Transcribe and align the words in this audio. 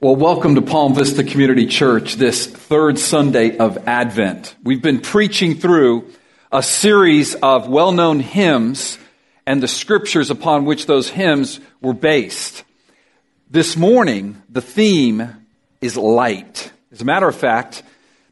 Well, 0.00 0.14
welcome 0.14 0.54
to 0.54 0.62
Palm 0.62 0.94
Vista 0.94 1.24
Community 1.24 1.66
Church, 1.66 2.14
this 2.14 2.46
third 2.46 3.00
Sunday 3.00 3.56
of 3.56 3.88
Advent. 3.88 4.54
We've 4.62 4.80
been 4.80 5.00
preaching 5.00 5.56
through 5.56 6.12
a 6.52 6.62
series 6.62 7.34
of 7.34 7.68
well 7.68 7.90
known 7.90 8.20
hymns 8.20 8.96
and 9.44 9.60
the 9.60 9.66
scriptures 9.66 10.30
upon 10.30 10.66
which 10.66 10.86
those 10.86 11.08
hymns 11.08 11.58
were 11.80 11.94
based. 11.94 12.62
This 13.50 13.76
morning, 13.76 14.40
the 14.48 14.60
theme 14.60 15.34
is 15.80 15.96
light. 15.96 16.70
As 16.92 17.00
a 17.00 17.04
matter 17.04 17.26
of 17.26 17.34
fact, 17.34 17.82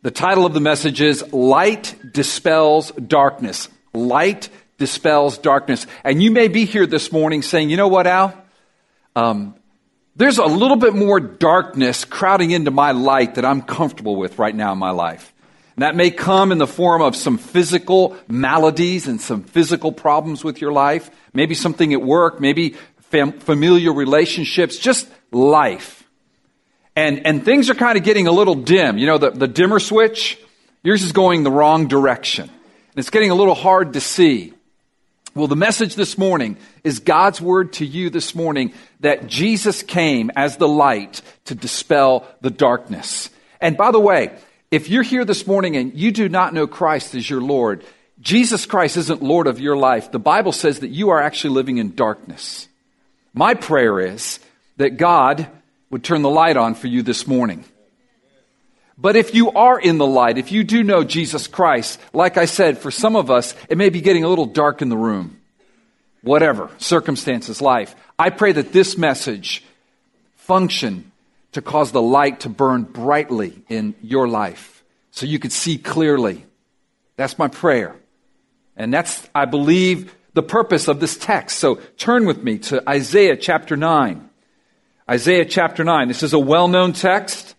the 0.02 0.12
title 0.12 0.46
of 0.46 0.54
the 0.54 0.60
message 0.60 1.00
is 1.00 1.32
Light 1.32 1.96
Dispels 2.12 2.92
Darkness. 2.92 3.68
Light 3.92 4.50
dispels 4.78 5.36
darkness. 5.36 5.88
And 6.04 6.22
you 6.22 6.30
may 6.30 6.46
be 6.46 6.64
here 6.64 6.86
this 6.86 7.10
morning 7.10 7.42
saying, 7.42 7.70
you 7.70 7.76
know 7.76 7.88
what, 7.88 8.06
Al? 8.06 8.40
Um, 9.16 9.56
there's 10.16 10.38
a 10.38 10.46
little 10.46 10.76
bit 10.76 10.94
more 10.94 11.20
darkness 11.20 12.04
crowding 12.04 12.50
into 12.50 12.70
my 12.70 12.92
light 12.92 13.34
that 13.34 13.44
I'm 13.44 13.60
comfortable 13.62 14.16
with 14.16 14.38
right 14.38 14.54
now 14.54 14.72
in 14.72 14.78
my 14.78 14.90
life. 14.90 15.32
And 15.76 15.82
that 15.82 15.94
may 15.94 16.10
come 16.10 16.52
in 16.52 16.58
the 16.58 16.66
form 16.66 17.02
of 17.02 17.14
some 17.14 17.36
physical 17.36 18.16
maladies 18.26 19.06
and 19.06 19.20
some 19.20 19.42
physical 19.42 19.92
problems 19.92 20.42
with 20.42 20.60
your 20.62 20.72
life, 20.72 21.10
maybe 21.34 21.54
something 21.54 21.92
at 21.92 22.00
work, 22.00 22.40
maybe 22.40 22.76
fam- 23.10 23.38
familial 23.38 23.94
relationships, 23.94 24.78
just 24.78 25.06
life. 25.30 26.02
And, 26.96 27.26
and 27.26 27.44
things 27.44 27.68
are 27.68 27.74
kind 27.74 27.98
of 27.98 28.04
getting 28.04 28.26
a 28.26 28.32
little 28.32 28.54
dim. 28.54 28.96
You 28.96 29.06
know, 29.06 29.18
the, 29.18 29.32
the 29.32 29.46
dimmer 29.46 29.78
switch, 29.78 30.38
yours 30.82 31.02
is 31.02 31.12
going 31.12 31.42
the 31.42 31.50
wrong 31.50 31.88
direction. 31.88 32.44
And 32.48 32.98
it's 32.98 33.10
getting 33.10 33.30
a 33.30 33.34
little 33.34 33.54
hard 33.54 33.92
to 33.92 34.00
see. 34.00 34.54
Well, 35.36 35.48
the 35.48 35.54
message 35.54 35.96
this 35.96 36.16
morning 36.16 36.56
is 36.82 37.00
God's 37.00 37.42
word 37.42 37.74
to 37.74 37.84
you 37.84 38.08
this 38.08 38.34
morning 38.34 38.72
that 39.00 39.26
Jesus 39.26 39.82
came 39.82 40.30
as 40.34 40.56
the 40.56 40.66
light 40.66 41.20
to 41.44 41.54
dispel 41.54 42.26
the 42.40 42.48
darkness. 42.48 43.28
And 43.60 43.76
by 43.76 43.90
the 43.90 44.00
way, 44.00 44.34
if 44.70 44.88
you're 44.88 45.02
here 45.02 45.26
this 45.26 45.46
morning 45.46 45.76
and 45.76 45.92
you 45.94 46.10
do 46.10 46.30
not 46.30 46.54
know 46.54 46.66
Christ 46.66 47.14
as 47.14 47.28
your 47.28 47.42
Lord, 47.42 47.84
Jesus 48.18 48.64
Christ 48.64 48.96
isn't 48.96 49.22
Lord 49.22 49.46
of 49.46 49.60
your 49.60 49.76
life. 49.76 50.10
The 50.10 50.18
Bible 50.18 50.52
says 50.52 50.80
that 50.80 50.88
you 50.88 51.10
are 51.10 51.20
actually 51.20 51.52
living 51.52 51.76
in 51.76 51.94
darkness. 51.94 52.66
My 53.34 53.52
prayer 53.52 54.00
is 54.00 54.40
that 54.78 54.96
God 54.96 55.46
would 55.90 56.02
turn 56.02 56.22
the 56.22 56.30
light 56.30 56.56
on 56.56 56.74
for 56.74 56.86
you 56.86 57.02
this 57.02 57.26
morning. 57.26 57.66
But 58.98 59.16
if 59.16 59.34
you 59.34 59.50
are 59.50 59.78
in 59.78 59.98
the 59.98 60.06
light, 60.06 60.38
if 60.38 60.52
you 60.52 60.64
do 60.64 60.82
know 60.82 61.04
Jesus 61.04 61.46
Christ, 61.46 62.00
like 62.12 62.36
I 62.38 62.46
said, 62.46 62.78
for 62.78 62.90
some 62.90 63.14
of 63.14 63.30
us, 63.30 63.54
it 63.68 63.76
may 63.76 63.90
be 63.90 64.00
getting 64.00 64.24
a 64.24 64.28
little 64.28 64.46
dark 64.46 64.80
in 64.80 64.88
the 64.88 64.96
room. 64.96 65.40
Whatever, 66.22 66.70
circumstances, 66.78 67.60
life. 67.60 67.94
I 68.18 68.30
pray 68.30 68.52
that 68.52 68.72
this 68.72 68.96
message 68.96 69.62
function 70.36 71.12
to 71.52 71.62
cause 71.62 71.92
the 71.92 72.02
light 72.02 72.40
to 72.40 72.48
burn 72.48 72.84
brightly 72.84 73.62
in 73.68 73.94
your 74.02 74.28
life 74.28 74.82
so 75.10 75.26
you 75.26 75.38
could 75.38 75.52
see 75.52 75.78
clearly. 75.78 76.44
That's 77.16 77.38
my 77.38 77.48
prayer. 77.48 77.96
And 78.76 78.92
that's, 78.92 79.26
I 79.34 79.44
believe, 79.46 80.14
the 80.34 80.42
purpose 80.42 80.86
of 80.86 81.00
this 81.00 81.16
text. 81.16 81.58
So 81.58 81.76
turn 81.96 82.26
with 82.26 82.42
me 82.42 82.58
to 82.58 82.86
Isaiah 82.88 83.36
chapter 83.36 83.76
9. 83.76 84.28
Isaiah 85.08 85.44
chapter 85.44 85.82
9. 85.82 86.08
This 86.08 86.22
is 86.22 86.34
a 86.34 86.38
well 86.38 86.68
known 86.68 86.92
text. 86.92 87.55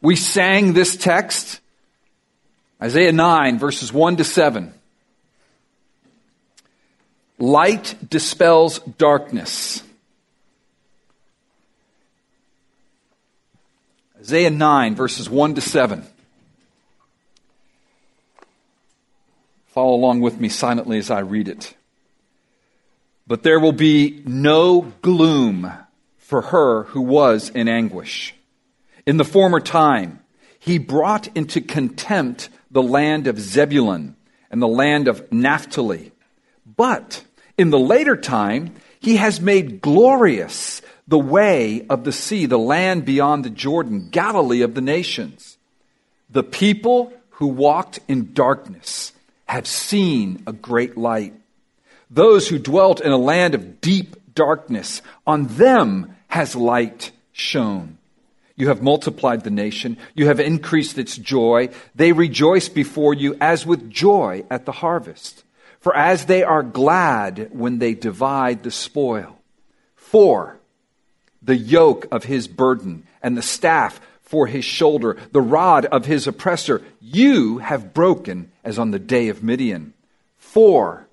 We 0.00 0.14
sang 0.14 0.74
this 0.74 0.96
text, 0.96 1.60
Isaiah 2.80 3.12
9, 3.12 3.58
verses 3.58 3.92
1 3.92 4.16
to 4.18 4.24
7. 4.24 4.72
Light 7.38 7.96
dispels 8.08 8.78
darkness. 8.78 9.82
Isaiah 14.20 14.50
9, 14.50 14.94
verses 14.94 15.28
1 15.28 15.56
to 15.56 15.60
7. 15.60 16.04
Follow 19.66 19.94
along 19.94 20.20
with 20.20 20.40
me 20.40 20.48
silently 20.48 20.98
as 20.98 21.10
I 21.10 21.20
read 21.20 21.48
it. 21.48 21.74
But 23.26 23.42
there 23.42 23.60
will 23.60 23.72
be 23.72 24.22
no 24.26 24.92
gloom 25.02 25.72
for 26.18 26.42
her 26.42 26.84
who 26.84 27.00
was 27.00 27.50
in 27.50 27.68
anguish. 27.68 28.34
In 29.08 29.16
the 29.16 29.24
former 29.24 29.58
time, 29.58 30.20
he 30.58 30.76
brought 30.76 31.34
into 31.34 31.62
contempt 31.62 32.50
the 32.70 32.82
land 32.82 33.26
of 33.26 33.40
Zebulun 33.40 34.16
and 34.50 34.60
the 34.60 34.68
land 34.68 35.08
of 35.08 35.32
Naphtali. 35.32 36.12
But 36.76 37.24
in 37.56 37.70
the 37.70 37.78
later 37.78 38.18
time, 38.18 38.74
he 39.00 39.16
has 39.16 39.40
made 39.40 39.80
glorious 39.80 40.82
the 41.06 41.18
way 41.18 41.86
of 41.88 42.04
the 42.04 42.12
sea, 42.12 42.44
the 42.44 42.58
land 42.58 43.06
beyond 43.06 43.46
the 43.46 43.50
Jordan, 43.50 44.10
Galilee 44.10 44.60
of 44.60 44.74
the 44.74 44.82
nations. 44.82 45.56
The 46.28 46.44
people 46.44 47.10
who 47.30 47.46
walked 47.46 48.00
in 48.08 48.34
darkness 48.34 49.12
have 49.46 49.66
seen 49.66 50.42
a 50.46 50.52
great 50.52 50.98
light. 50.98 51.32
Those 52.10 52.46
who 52.46 52.58
dwelt 52.58 53.00
in 53.00 53.10
a 53.10 53.16
land 53.16 53.54
of 53.54 53.80
deep 53.80 54.34
darkness, 54.34 55.00
on 55.26 55.46
them 55.46 56.14
has 56.26 56.54
light 56.54 57.10
shone. 57.32 57.97
You 58.58 58.68
have 58.68 58.82
multiplied 58.82 59.44
the 59.44 59.50
nation. 59.50 59.96
You 60.14 60.26
have 60.26 60.40
increased 60.40 60.98
its 60.98 61.16
joy. 61.16 61.70
They 61.94 62.12
rejoice 62.12 62.68
before 62.68 63.14
you 63.14 63.36
as 63.40 63.64
with 63.64 63.88
joy 63.88 64.44
at 64.50 64.66
the 64.66 64.72
harvest. 64.72 65.44
For 65.78 65.96
as 65.96 66.26
they 66.26 66.42
are 66.42 66.64
glad 66.64 67.50
when 67.52 67.78
they 67.78 67.94
divide 67.94 68.64
the 68.64 68.72
spoil. 68.72 69.38
For 69.94 70.58
the 71.40 71.56
yoke 71.56 72.08
of 72.10 72.24
his 72.24 72.48
burden 72.48 73.06
and 73.22 73.36
the 73.36 73.42
staff 73.42 74.00
for 74.22 74.48
his 74.48 74.64
shoulder, 74.64 75.16
the 75.32 75.40
rod 75.40 75.86
of 75.86 76.06
his 76.06 76.26
oppressor, 76.26 76.82
you 77.00 77.58
have 77.58 77.94
broken 77.94 78.50
as 78.64 78.76
on 78.76 78.90
the 78.90 78.98
day 78.98 79.28
of 79.28 79.42
Midian. 79.42 79.94
For 80.36 81.07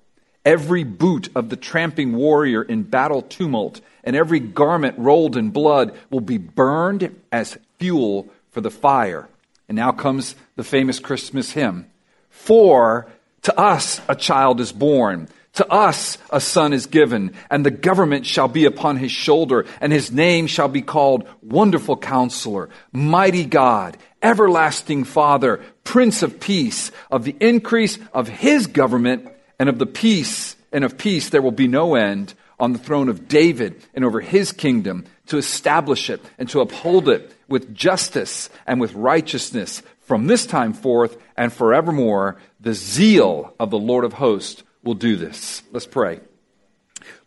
every 0.46 0.84
boot 0.84 1.28
of 1.34 1.50
the 1.50 1.56
tramping 1.56 2.14
warrior 2.14 2.62
in 2.62 2.84
battle 2.84 3.20
tumult 3.20 3.80
and 4.04 4.14
every 4.14 4.38
garment 4.38 4.96
rolled 4.96 5.36
in 5.36 5.50
blood 5.50 5.94
will 6.08 6.20
be 6.20 6.38
burned 6.38 7.14
as 7.32 7.58
fuel 7.78 8.28
for 8.52 8.60
the 8.60 8.70
fire. 8.70 9.28
And 9.68 9.76
now 9.76 9.90
comes 9.90 10.36
the 10.54 10.64
famous 10.64 11.00
Christmas 11.00 11.50
hymn. 11.50 11.90
For 12.30 13.08
to 13.42 13.58
us 13.58 14.00
a 14.08 14.14
child 14.14 14.60
is 14.60 14.72
born. 14.72 15.28
To 15.54 15.72
us 15.72 16.18
a 16.30 16.40
son 16.40 16.74
is 16.74 16.86
given, 16.86 17.32
and 17.50 17.64
the 17.64 17.70
government 17.70 18.26
shall 18.26 18.46
be 18.46 18.66
upon 18.66 18.98
his 18.98 19.10
shoulder, 19.10 19.64
and 19.80 19.90
his 19.90 20.12
name 20.12 20.46
shall 20.48 20.68
be 20.68 20.82
called 20.82 21.26
Wonderful 21.40 21.96
Counselor, 21.96 22.68
Mighty 22.92 23.46
God, 23.46 23.96
Everlasting 24.22 25.04
Father, 25.04 25.62
Prince 25.82 26.22
of 26.22 26.40
Peace. 26.40 26.92
Of 27.10 27.24
the 27.24 27.34
increase 27.40 27.98
of 28.12 28.28
his 28.28 28.66
government 28.66 29.30
and 29.58 29.68
of 29.68 29.78
the 29.78 29.86
peace, 29.86 30.56
and 30.72 30.84
of 30.84 30.98
peace 30.98 31.28
there 31.28 31.42
will 31.42 31.50
be 31.50 31.68
no 31.68 31.94
end 31.94 32.34
on 32.58 32.72
the 32.72 32.78
throne 32.78 33.08
of 33.08 33.28
David 33.28 33.82
and 33.94 34.04
over 34.04 34.20
his 34.20 34.52
kingdom 34.52 35.04
to 35.26 35.36
establish 35.36 36.08
it 36.08 36.22
and 36.38 36.48
to 36.50 36.60
uphold 36.60 37.08
it 37.08 37.34
with 37.48 37.74
justice 37.74 38.48
and 38.66 38.80
with 38.80 38.94
righteousness 38.94 39.82
from 40.00 40.26
this 40.26 40.46
time 40.46 40.72
forth 40.72 41.16
and 41.36 41.52
forevermore. 41.52 42.36
The 42.60 42.74
zeal 42.74 43.54
of 43.60 43.70
the 43.70 43.78
Lord 43.78 44.04
of 44.04 44.14
hosts 44.14 44.62
will 44.82 44.94
do 44.94 45.16
this. 45.16 45.62
Let's 45.72 45.86
pray. 45.86 46.20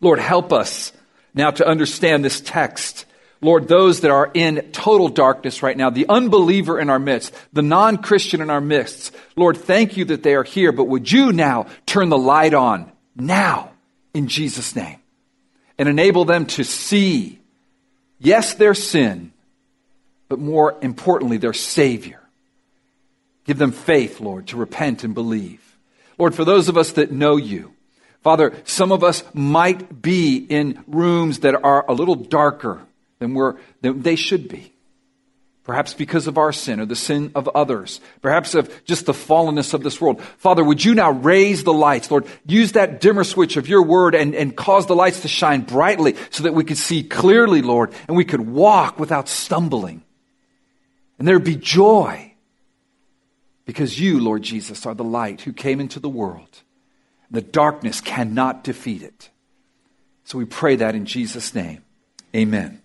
Lord, 0.00 0.18
help 0.18 0.52
us 0.52 0.92
now 1.34 1.50
to 1.52 1.66
understand 1.66 2.24
this 2.24 2.40
text. 2.40 3.04
Lord, 3.42 3.68
those 3.68 4.00
that 4.00 4.10
are 4.10 4.30
in 4.34 4.70
total 4.72 5.08
darkness 5.08 5.62
right 5.62 5.76
now, 5.76 5.88
the 5.90 6.08
unbeliever 6.08 6.78
in 6.78 6.90
our 6.90 6.98
midst, 6.98 7.34
the 7.52 7.62
non 7.62 7.98
Christian 7.98 8.40
in 8.40 8.50
our 8.50 8.60
midst, 8.60 9.14
Lord, 9.36 9.56
thank 9.56 9.96
you 9.96 10.04
that 10.06 10.22
they 10.22 10.34
are 10.34 10.44
here, 10.44 10.72
but 10.72 10.84
would 10.84 11.10
you 11.10 11.32
now 11.32 11.66
turn 11.86 12.10
the 12.10 12.18
light 12.18 12.52
on 12.52 12.92
now 13.16 13.72
in 14.12 14.28
Jesus' 14.28 14.76
name? 14.76 15.00
and 15.80 15.88
enable 15.88 16.26
them 16.26 16.44
to 16.44 16.62
see, 16.62 17.40
yes, 18.18 18.52
their 18.52 18.74
sin, 18.74 19.32
but 20.28 20.38
more 20.38 20.76
importantly, 20.82 21.38
their 21.38 21.54
Savior. 21.54 22.20
Give 23.46 23.56
them 23.56 23.72
faith, 23.72 24.20
Lord, 24.20 24.48
to 24.48 24.58
repent 24.58 25.04
and 25.04 25.14
believe. 25.14 25.74
Lord, 26.18 26.34
for 26.34 26.44
those 26.44 26.68
of 26.68 26.76
us 26.76 26.92
that 26.92 27.10
know 27.10 27.36
you, 27.36 27.72
Father, 28.22 28.52
some 28.64 28.92
of 28.92 29.02
us 29.02 29.24
might 29.32 30.02
be 30.02 30.36
in 30.36 30.84
rooms 30.86 31.38
that 31.40 31.54
are 31.64 31.86
a 31.88 31.94
little 31.94 32.14
darker 32.14 32.82
than, 33.20 33.34
we're, 33.34 33.56
than 33.82 34.02
they 34.02 34.16
should 34.16 34.48
be. 34.48 34.72
Perhaps 35.62 35.94
because 35.94 36.26
of 36.26 36.36
our 36.36 36.52
sin 36.52 36.80
or 36.80 36.86
the 36.86 36.96
sin 36.96 37.30
of 37.36 37.46
others. 37.48 38.00
Perhaps 38.22 38.56
of 38.56 38.84
just 38.86 39.06
the 39.06 39.12
fallenness 39.12 39.72
of 39.72 39.84
this 39.84 40.00
world. 40.00 40.20
Father, 40.38 40.64
would 40.64 40.84
you 40.84 40.96
now 40.96 41.12
raise 41.12 41.62
the 41.62 41.72
lights? 41.72 42.10
Lord, 42.10 42.26
use 42.44 42.72
that 42.72 43.00
dimmer 43.00 43.22
switch 43.22 43.56
of 43.56 43.68
your 43.68 43.82
word 43.82 44.16
and, 44.16 44.34
and 44.34 44.56
cause 44.56 44.86
the 44.86 44.96
lights 44.96 45.20
to 45.20 45.28
shine 45.28 45.60
brightly 45.60 46.16
so 46.30 46.42
that 46.42 46.54
we 46.54 46.64
could 46.64 46.78
see 46.78 47.04
clearly, 47.04 47.62
Lord, 47.62 47.92
and 48.08 48.16
we 48.16 48.24
could 48.24 48.40
walk 48.40 48.98
without 48.98 49.28
stumbling. 49.28 50.02
And 51.18 51.28
there'd 51.28 51.44
be 51.44 51.56
joy 51.56 52.32
because 53.66 54.00
you, 54.00 54.18
Lord 54.18 54.42
Jesus, 54.42 54.86
are 54.86 54.94
the 54.94 55.04
light 55.04 55.42
who 55.42 55.52
came 55.52 55.78
into 55.78 56.00
the 56.00 56.08
world. 56.08 56.62
The 57.30 57.42
darkness 57.42 58.00
cannot 58.00 58.64
defeat 58.64 59.02
it. 59.02 59.30
So 60.24 60.38
we 60.38 60.46
pray 60.46 60.76
that 60.76 60.96
in 60.96 61.04
Jesus' 61.04 61.54
name. 61.54 61.84
Amen. 62.34 62.79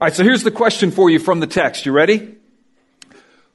All 0.00 0.06
right, 0.06 0.16
so 0.16 0.24
here's 0.24 0.44
the 0.44 0.50
question 0.50 0.92
for 0.92 1.10
you 1.10 1.18
from 1.18 1.40
the 1.40 1.46
text. 1.46 1.84
You 1.84 1.92
ready? 1.92 2.34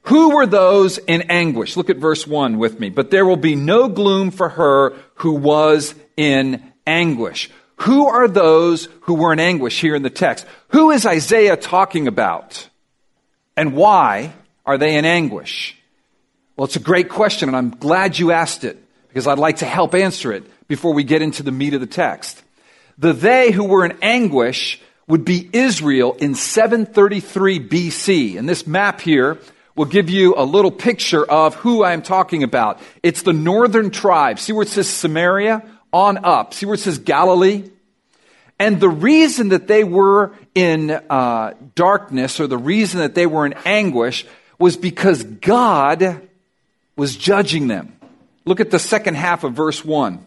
Who 0.04 0.36
were 0.36 0.46
those 0.46 1.00
in 1.00 1.24
anguish? 1.24 1.76
Look 1.76 1.90
at 1.90 1.98
verse 1.98 2.28
1 2.28 2.60
with 2.60 2.80
me. 2.80 2.92
But 2.92 3.10
there 3.10 3.26
will 3.26 3.36
be 3.36 3.56
no 3.56 3.90
gloom 3.90 4.30
for 4.30 4.50
her 4.50 4.94
who 5.16 5.32
was 5.32 5.96
in 6.16 6.72
anguish. 6.86 7.50
Who 7.78 8.06
are 8.06 8.28
those 8.28 8.90
who 9.02 9.16
were 9.16 9.34
in 9.34 9.40
anguish 9.40 9.82
here 9.82 9.96
in 9.96 10.04
the 10.04 10.12
text? 10.12 10.46
Who 10.68 10.92
is 10.92 11.08
Isaiah 11.08 11.58
talking 11.58 12.08
about? 12.08 12.70
And 13.58 13.74
why 13.74 14.32
are 14.68 14.78
they 14.78 14.98
in 14.98 15.06
anguish? 15.06 15.76
Well, 16.56 16.66
it's 16.66 16.76
a 16.76 16.80
great 16.80 17.10
question, 17.10 17.50
and 17.50 17.56
I'm 17.56 17.72
glad 17.72 18.20
you 18.20 18.32
asked 18.32 18.64
it 18.64 18.78
because 19.08 19.26
I'd 19.26 19.40
like 19.40 19.58
to 19.58 19.66
help 19.66 19.96
answer 19.96 20.32
it 20.32 20.44
before 20.68 20.94
we 20.94 21.06
get 21.06 21.24
into 21.24 21.42
the 21.42 21.52
meat 21.52 21.74
of 21.74 21.82
the 21.82 21.88
text. 21.88 22.44
The 23.00 23.14
they 23.14 23.50
who 23.52 23.64
were 23.64 23.84
in 23.84 23.98
anguish 24.04 24.80
would 25.08 25.26
be 25.26 25.50
Israel 25.54 26.14
in 26.20 26.36
733 26.36 27.60
BC. 27.60 28.38
And 28.38 28.50
this 28.50 28.66
map 28.66 29.02
here 29.02 29.40
will 29.76 29.86
give 29.86 30.10
you 30.10 30.36
a 30.38 30.44
little 30.44 30.72
picture 30.72 31.24
of 31.24 31.56
who 31.56 31.84
I 31.84 31.94
am 31.94 32.02
talking 32.02 32.44
about. 32.44 32.80
It's 33.04 33.22
the 33.22 33.34
northern 33.34 33.92
tribe. 33.92 34.40
See 34.40 34.54
where 34.54 34.64
it 34.64 34.70
says 34.70 34.90
Samaria? 34.90 35.64
On 35.92 36.24
up. 36.24 36.54
See 36.54 36.66
where 36.66 36.76
it 36.76 36.80
says 36.80 36.98
Galilee? 36.98 37.70
And 38.58 38.80
the 38.80 38.90
reason 38.90 39.50
that 39.50 39.68
they 39.68 39.84
were 39.84 40.34
in 40.54 40.92
uh, 40.92 41.54
darkness 41.76 42.40
or 42.40 42.48
the 42.48 42.58
reason 42.58 43.02
that 43.02 43.14
they 43.14 43.28
were 43.28 43.46
in 43.46 43.54
anguish 43.66 44.26
was 44.58 44.78
because 44.78 45.24
God 45.24 46.22
was 46.96 47.16
judging 47.18 47.68
them. 47.68 47.98
Look 48.46 48.62
at 48.62 48.72
the 48.72 48.80
second 48.80 49.16
half 49.16 49.44
of 49.44 49.54
verse 49.54 49.84
1. 49.84 50.26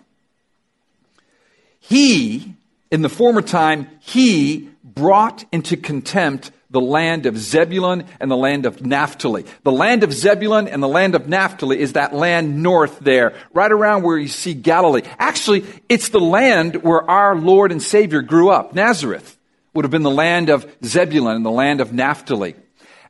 He, 1.80 2.54
in 2.90 3.02
the 3.02 3.08
former 3.08 3.42
time, 3.42 3.88
he 4.00 4.70
brought 4.82 5.44
into 5.52 5.76
contempt 5.76 6.50
the 6.70 6.80
land 6.80 7.26
of 7.26 7.38
Zebulun 7.38 8.04
and 8.20 8.30
the 8.30 8.36
land 8.36 8.66
of 8.66 8.84
Naphtali. 8.84 9.46
The 9.62 9.72
land 9.72 10.04
of 10.04 10.12
Zebulun 10.12 10.68
and 10.68 10.82
the 10.82 10.88
land 10.88 11.14
of 11.14 11.28
Naphtali 11.28 11.80
is 11.80 11.94
that 11.94 12.14
land 12.14 12.62
north 12.62 12.98
there, 13.00 13.34
right 13.54 13.72
around 13.72 14.02
where 14.02 14.18
you 14.18 14.28
see 14.28 14.52
Galilee. 14.52 15.02
Actually, 15.18 15.64
it's 15.88 16.10
the 16.10 16.20
land 16.20 16.82
where 16.82 17.08
our 17.10 17.34
Lord 17.34 17.72
and 17.72 17.82
Savior 17.82 18.20
grew 18.20 18.50
up. 18.50 18.74
Nazareth 18.74 19.38
would 19.72 19.84
have 19.84 19.90
been 19.90 20.02
the 20.02 20.10
land 20.10 20.50
of 20.50 20.70
Zebulun 20.84 21.36
and 21.36 21.46
the 21.46 21.50
land 21.50 21.80
of 21.80 21.92
Naphtali. 21.92 22.54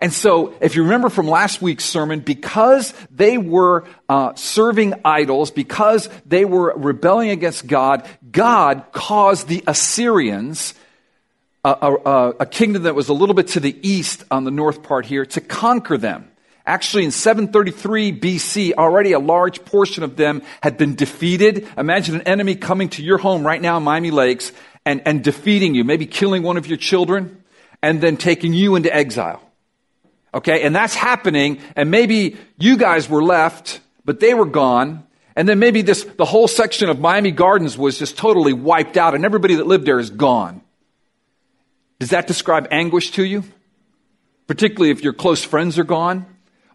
And 0.01 0.13
so, 0.13 0.55
if 0.61 0.77
you 0.77 0.85
remember 0.85 1.09
from 1.09 1.27
last 1.27 1.61
week's 1.61 1.85
sermon, 1.85 2.21
because 2.21 2.95
they 3.11 3.37
were 3.37 3.85
uh, 4.09 4.35
serving 4.37 4.95
idols, 5.05 5.51
because 5.51 6.09
they 6.25 6.45
were 6.45 6.73
rebelling 6.77 7.31
against 7.31 7.67
God, 7.67 8.07
God 8.31 8.85
caused 8.93 9.49
the 9.49 9.65
Assyrians 9.67 10.75
a, 11.65 11.71
a, 11.71 12.31
a, 12.41 12.47
kingdom 12.47 12.85
that 12.85 12.95
was 12.95 13.09
a 13.09 13.13
little 13.13 13.35
bit 13.35 13.49
to 13.49 13.61
the 13.61 13.77
east 13.87 14.25
on 14.31 14.45
the 14.45 14.51
north 14.51 14.83
part 14.83 15.05
here 15.05 15.27
to 15.27 15.41
conquer 15.41 15.99
them. 15.99 16.31
Actually, 16.65 17.05
in 17.05 17.11
733 17.11 18.21
BC, 18.21 18.75
already 18.75 19.13
a 19.13 19.19
large 19.19 19.65
portion 19.65 20.05
of 20.05 20.17
them 20.17 20.43
had 20.63 20.77
been 20.77 20.95
defeated. 20.95 21.67
Imagine 21.77 22.17
an 22.17 22.23
enemy 22.23 22.55
coming 22.55 22.89
to 22.91 23.03
your 23.03 23.19
home 23.19 23.45
right 23.45 23.61
now 23.61 23.79
in 23.79 23.83
Miami 23.83 24.11
Lakes 24.11 24.53
and, 24.85 25.03
and 25.07 25.25
defeating 25.25 25.75
you, 25.75 25.83
maybe 25.83 26.07
killing 26.07 26.43
one 26.43 26.57
of 26.57 26.67
your 26.67 26.77
children, 26.77 27.43
and 27.83 28.01
then 28.01 28.17
taking 28.17 28.53
you 28.53 28.77
into 28.77 28.95
exile. 28.95 29.43
Okay, 30.35 30.63
and 30.63 30.77
that's 30.77 30.95
happening, 30.95 31.61
and 31.75 31.91
maybe 31.91 32.37
you 32.59 32.77
guys 32.77 33.09
were 33.09 33.23
left, 33.23 33.81
but 34.05 34.21
they 34.21 34.35
were 34.35 34.45
gone. 34.45 35.05
And 35.35 35.49
then 35.49 35.59
maybe 35.59 35.83
this, 35.83 36.05
the 36.05 36.25
whole 36.25 36.49
section 36.49 36.89
of 36.89 36.99
Miami 36.99 37.31
Gardens 37.31 37.79
was 37.79 37.99
just 37.99 38.19
totally 38.19 38.53
wiped 38.53 38.97
out, 38.97 39.15
and 39.15 39.25
everybody 39.25 39.55
that 39.57 39.67
lived 39.67 39.87
there 39.87 39.99
is 39.99 40.11
gone. 40.11 40.61
Does 41.99 42.11
that 42.11 42.27
describe 42.27 42.69
anguish 42.71 43.13
to 43.13 43.25
you? 43.25 43.45
Particularly 44.47 44.91
if 44.91 45.03
your 45.03 45.13
close 45.13 45.43
friends 45.43 45.79
are 45.79 45.85
gone? 45.85 46.27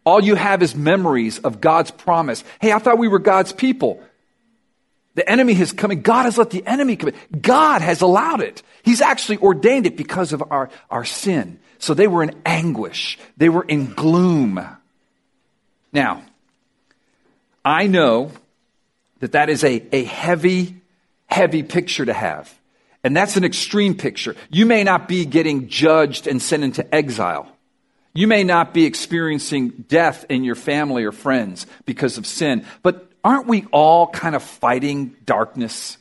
All 0.06 0.22
you 0.22 0.36
have 0.36 0.62
is 0.64 0.76
memories 0.76 1.40
of 1.40 1.62
God's 1.62 1.92
promise. 1.92 2.44
Hey, 2.60 2.72
I 2.72 2.80
thought 2.80 2.98
we 2.98 3.08
were 3.08 3.20
God's 3.20 3.54
people. 3.54 4.02
The 5.16 5.30
enemy 5.30 5.54
has 5.54 5.72
come. 5.72 6.02
God 6.02 6.24
has 6.24 6.38
let 6.38 6.50
the 6.50 6.66
enemy 6.66 6.96
come. 6.96 7.12
God 7.40 7.82
has 7.82 8.02
allowed 8.02 8.42
it. 8.42 8.64
He's 8.84 9.02
actually 9.02 9.38
ordained 9.38 9.86
it 9.86 9.96
because 9.96 10.34
of 10.34 10.44
our, 10.50 10.70
our 10.90 11.06
sin. 11.06 11.60
So 11.84 11.94
they 11.94 12.08
were 12.08 12.24
in 12.24 12.34
anguish. 12.46 13.20
They 13.36 13.50
were 13.50 13.66
in 13.66 13.94
gloom. 13.94 14.66
Now, 15.92 16.24
I 17.66 17.88
know 17.88 18.32
that 19.20 19.34
that 19.34 19.50
is 19.50 19.66
a, 19.66 19.86
a 19.92 20.06
heavy, 20.06 20.78
heavy 21.26 21.62
picture 21.62 22.06
to 22.06 22.14
have. 22.14 22.58
And 23.04 23.14
that's 23.14 23.36
an 23.36 23.44
extreme 23.44 23.96
picture. 23.96 24.38
You 24.50 24.66
may 24.66 24.86
not 24.86 25.10
be 25.10 25.26
getting 25.26 25.68
judged 25.68 26.26
and 26.26 26.42
sent 26.42 26.64
into 26.64 26.96
exile. 26.96 27.52
You 28.14 28.28
may 28.28 28.46
not 28.46 28.74
be 28.74 28.86
experiencing 28.86 29.84
death 29.90 30.26
in 30.30 30.46
your 30.46 30.56
family 30.56 31.04
or 31.04 31.12
friends 31.12 31.68
because 31.86 32.18
of 32.18 32.26
sin. 32.26 32.66
But 32.82 33.12
aren't 33.26 33.48
we 33.48 33.66
all 33.74 34.08
kind 34.08 34.38
of 34.38 34.44
fighting 34.44 35.18
darkness? 35.26 35.98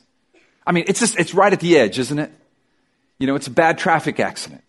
I 0.65 0.71
mean, 0.71 0.85
it's 0.87 1.01
just, 1.01 1.19
it's 1.19 1.33
right 1.33 1.51
at 1.51 1.59
the 1.59 1.77
edge, 1.77 1.99
isn't 1.99 2.19
it? 2.19 2.31
You 3.19 3.27
know, 3.27 3.35
it's 3.35 3.47
a 3.47 3.51
bad 3.51 3.77
traffic 3.77 4.21
accident. 4.21 4.63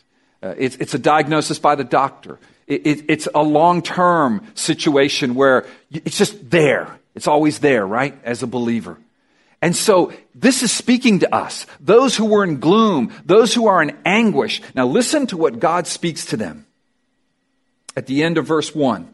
Uh, 0.44 0.54
it's, 0.58 0.76
it's 0.76 0.92
a 0.92 0.98
diagnosis 0.98 1.58
by 1.58 1.74
the 1.74 1.84
doctor. 1.84 2.38
It, 2.66 2.86
it, 2.86 3.04
it's 3.08 3.28
a 3.34 3.42
long 3.42 3.80
term 3.80 4.46
situation 4.54 5.34
where 5.34 5.66
it's 5.90 6.18
just 6.18 6.50
there. 6.50 6.98
It's 7.14 7.26
always 7.26 7.60
there, 7.60 7.86
right? 7.86 8.18
As 8.24 8.42
a 8.42 8.46
believer. 8.46 8.98
And 9.62 9.74
so 9.74 10.12
this 10.34 10.62
is 10.62 10.70
speaking 10.70 11.20
to 11.20 11.34
us, 11.34 11.64
those 11.80 12.14
who 12.14 12.26
were 12.26 12.44
in 12.44 12.60
gloom, 12.60 13.10
those 13.24 13.54
who 13.54 13.68
are 13.68 13.82
in 13.82 13.96
anguish. 14.04 14.60
Now 14.74 14.86
listen 14.86 15.26
to 15.28 15.38
what 15.38 15.58
God 15.58 15.86
speaks 15.86 16.26
to 16.26 16.36
them 16.36 16.66
at 17.96 18.06
the 18.06 18.22
end 18.22 18.36
of 18.36 18.46
verse 18.46 18.74
1. 18.74 19.08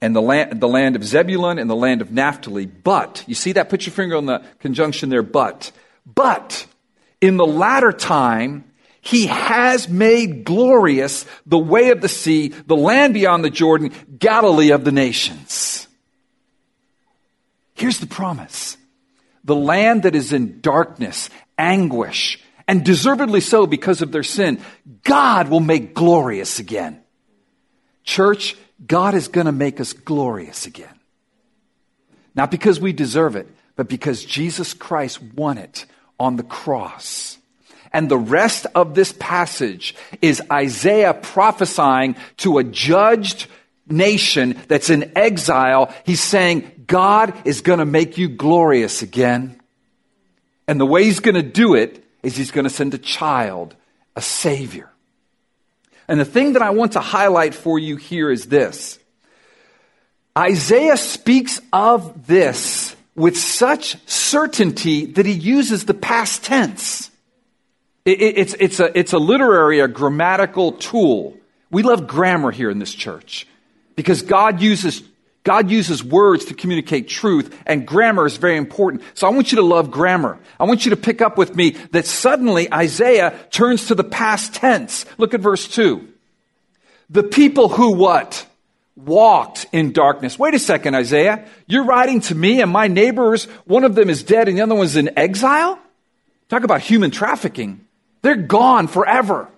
And 0.00 0.14
the 0.14 0.22
land, 0.22 0.60
the 0.60 0.68
land 0.68 0.94
of 0.94 1.02
Zebulun 1.02 1.58
and 1.58 1.68
the 1.68 1.74
land 1.74 2.00
of 2.00 2.12
Naphtali, 2.12 2.66
but, 2.66 3.24
you 3.26 3.34
see 3.34 3.52
that? 3.52 3.68
Put 3.68 3.86
your 3.86 3.92
finger 3.92 4.16
on 4.16 4.26
the 4.26 4.44
conjunction 4.60 5.08
there, 5.08 5.22
but. 5.22 5.72
But, 6.06 6.66
in 7.20 7.36
the 7.36 7.46
latter 7.46 7.92
time, 7.92 8.69
he 9.00 9.26
has 9.26 9.88
made 9.88 10.44
glorious 10.44 11.24
the 11.46 11.58
way 11.58 11.90
of 11.90 12.00
the 12.00 12.08
sea, 12.08 12.48
the 12.48 12.76
land 12.76 13.14
beyond 13.14 13.44
the 13.44 13.50
Jordan, 13.50 13.92
Galilee 14.18 14.70
of 14.70 14.84
the 14.84 14.92
nations. 14.92 15.88
Here's 17.74 17.98
the 17.98 18.06
promise 18.06 18.76
the 19.42 19.56
land 19.56 20.02
that 20.02 20.14
is 20.14 20.32
in 20.32 20.60
darkness, 20.60 21.30
anguish, 21.56 22.38
and 22.68 22.84
deservedly 22.84 23.40
so 23.40 23.66
because 23.66 24.02
of 24.02 24.12
their 24.12 24.22
sin, 24.22 24.60
God 25.02 25.48
will 25.48 25.60
make 25.60 25.94
glorious 25.94 26.58
again. 26.58 27.00
Church, 28.04 28.54
God 28.86 29.14
is 29.14 29.28
going 29.28 29.46
to 29.46 29.52
make 29.52 29.80
us 29.80 29.92
glorious 29.92 30.66
again. 30.66 30.94
Not 32.34 32.50
because 32.50 32.78
we 32.78 32.92
deserve 32.92 33.34
it, 33.34 33.48
but 33.76 33.88
because 33.88 34.24
Jesus 34.24 34.74
Christ 34.74 35.22
won 35.22 35.58
it 35.58 35.86
on 36.18 36.36
the 36.36 36.42
cross. 36.42 37.38
And 37.92 38.08
the 38.08 38.18
rest 38.18 38.66
of 38.74 38.94
this 38.94 39.12
passage 39.18 39.94
is 40.22 40.42
Isaiah 40.50 41.14
prophesying 41.14 42.16
to 42.38 42.58
a 42.58 42.64
judged 42.64 43.46
nation 43.88 44.60
that's 44.68 44.90
in 44.90 45.12
exile. 45.16 45.92
He's 46.04 46.22
saying, 46.22 46.84
God 46.86 47.34
is 47.44 47.60
going 47.60 47.80
to 47.80 47.84
make 47.84 48.16
you 48.18 48.28
glorious 48.28 49.02
again. 49.02 49.60
And 50.68 50.80
the 50.80 50.86
way 50.86 51.04
he's 51.04 51.20
going 51.20 51.34
to 51.34 51.42
do 51.42 51.74
it 51.74 52.04
is 52.22 52.36
he's 52.36 52.52
going 52.52 52.64
to 52.64 52.70
send 52.70 52.94
a 52.94 52.98
child, 52.98 53.74
a 54.14 54.22
savior. 54.22 54.88
And 56.06 56.20
the 56.20 56.24
thing 56.24 56.52
that 56.52 56.62
I 56.62 56.70
want 56.70 56.92
to 56.92 57.00
highlight 57.00 57.54
for 57.54 57.78
you 57.78 57.96
here 57.96 58.30
is 58.30 58.46
this. 58.46 58.98
Isaiah 60.36 60.96
speaks 60.96 61.60
of 61.72 62.26
this 62.26 62.94
with 63.14 63.36
such 63.36 63.96
certainty 64.08 65.06
that 65.06 65.26
he 65.26 65.32
uses 65.32 65.84
the 65.84 65.94
past 65.94 66.44
tense. 66.44 67.09
It's, 68.04 68.54
it's, 68.58 68.80
a, 68.80 68.96
it's 68.98 69.12
a 69.12 69.18
literary, 69.18 69.80
a 69.80 69.88
grammatical 69.88 70.72
tool. 70.72 71.36
We 71.70 71.82
love 71.82 72.06
grammar 72.06 72.50
here 72.50 72.70
in 72.70 72.78
this 72.78 72.92
church 72.92 73.46
because 73.94 74.22
God 74.22 74.60
uses 74.60 75.02
God 75.42 75.70
uses 75.70 76.04
words 76.04 76.46
to 76.46 76.54
communicate 76.54 77.08
truth, 77.08 77.58
and 77.64 77.86
grammar 77.86 78.26
is 78.26 78.36
very 78.36 78.58
important. 78.58 79.02
So 79.14 79.26
I 79.26 79.30
want 79.30 79.52
you 79.52 79.56
to 79.56 79.62
love 79.62 79.90
grammar. 79.90 80.38
I 80.58 80.64
want 80.64 80.84
you 80.84 80.90
to 80.90 80.96
pick 80.96 81.22
up 81.22 81.38
with 81.38 81.56
me 81.56 81.70
that 81.92 82.06
suddenly 82.06 82.72
Isaiah 82.72 83.38
turns 83.50 83.86
to 83.86 83.94
the 83.94 84.04
past 84.04 84.54
tense. 84.54 85.06
Look 85.16 85.32
at 85.32 85.40
verse 85.40 85.66
2. 85.66 86.06
The 87.08 87.22
people 87.22 87.68
who 87.68 87.94
what? 87.94 88.46
Walked 88.96 89.66
in 89.72 89.92
darkness. 89.92 90.38
Wait 90.38 90.52
a 90.52 90.58
second, 90.58 90.94
Isaiah. 90.94 91.46
You're 91.66 91.84
writing 91.84 92.20
to 92.22 92.34
me 92.34 92.60
and 92.60 92.70
my 92.70 92.88
neighbors, 92.88 93.46
one 93.64 93.84
of 93.84 93.94
them 93.94 94.10
is 94.10 94.22
dead 94.22 94.46
and 94.46 94.58
the 94.58 94.62
other 94.62 94.74
one's 94.74 94.96
in 94.96 95.18
exile? 95.18 95.78
Talk 96.50 96.64
about 96.64 96.82
human 96.82 97.10
trafficking. 97.10 97.86
They're 98.22 98.36
gone 98.36 98.86
forever. 98.86 99.48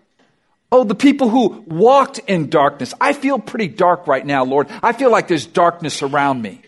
Oh, 0.71 0.85
the 0.85 0.95
people 0.95 1.29
who 1.29 1.65
walked 1.67 2.19
in 2.21 2.49
darkness. 2.49 2.95
I 3.01 3.13
feel 3.13 3.39
pretty 3.39 3.69
dark 3.69 4.07
right 4.07 4.25
now, 4.25 4.45
Lord. 4.45 4.69
I 4.83 4.93
feel 4.93 5.11
like 5.11 5.29
there's 5.29 5.47
darkness 5.47 6.03
around 6.03 6.41
me. 6.41 6.63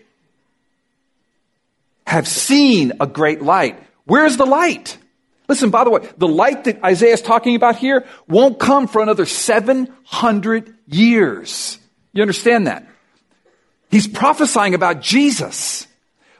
Have 2.05 2.27
seen 2.27 2.93
a 2.99 3.07
great 3.07 3.41
light. 3.41 3.81
Where's 4.05 4.37
the 4.37 4.45
light? 4.45 4.97
Listen, 5.47 5.69
by 5.69 5.83
the 5.83 5.89
way, 5.89 6.07
the 6.17 6.27
light 6.27 6.65
that 6.65 6.83
Isaiah 6.83 7.13
is 7.13 7.21
talking 7.21 7.55
about 7.55 7.77
here 7.77 8.05
won't 8.27 8.59
come 8.59 8.87
for 8.87 9.01
another 9.01 9.25
700 9.25 10.73
years. 10.87 11.79
You 12.13 12.21
understand 12.21 12.67
that? 12.67 12.87
He's 13.89 14.07
prophesying 14.07 14.73
about 14.73 15.01
Jesus, 15.01 15.87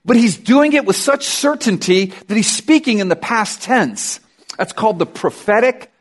but 0.04 0.18
he's 0.18 0.38
doing 0.38 0.74
it 0.74 0.86
with 0.86 0.96
such 0.96 1.26
certainty 1.26 2.06
that 2.06 2.36
he's 2.36 2.52
speaking 2.52 3.00
in 3.00 3.10
the 3.10 3.16
past 3.16 3.62
tense. 3.62 4.20
That's 4.58 4.74
called 4.74 5.00
the 5.00 5.06
prophetic 5.06 5.92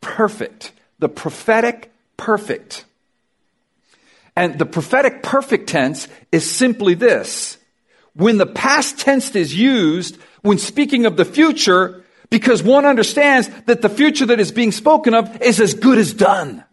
perfect. 0.00 0.72
The 0.98 1.08
prophetic 1.08 1.92
perfect. 2.16 2.84
And 4.36 4.58
the 4.58 4.66
prophetic 4.66 5.22
perfect 5.22 5.68
tense 5.68 6.08
is 6.30 6.50
simply 6.50 6.94
this. 6.94 7.58
When 8.14 8.38
the 8.38 8.46
past 8.46 8.98
tense 8.98 9.34
is 9.34 9.54
used, 9.54 10.18
when 10.42 10.58
speaking 10.58 11.06
of 11.06 11.16
the 11.16 11.24
future, 11.24 12.04
because 12.30 12.62
one 12.62 12.84
understands 12.84 13.48
that 13.66 13.82
the 13.82 13.88
future 13.88 14.26
that 14.26 14.40
is 14.40 14.52
being 14.52 14.72
spoken 14.72 15.14
of 15.14 15.42
is 15.42 15.60
as 15.60 15.74
good 15.74 15.98
as 15.98 16.12
done. 16.14 16.64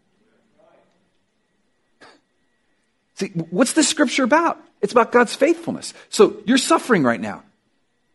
See, 3.15 3.27
what's 3.50 3.74
this 3.74 3.88
scripture 3.89 4.24
about? 4.24 4.62
It's 4.81 4.93
about 4.93 5.12
God's 5.12 5.36
faithfulness. 5.36 5.93
So 6.08 6.41
you're 6.46 6.58
suffering 6.58 7.03
right 7.03 7.19
now. 7.19 7.43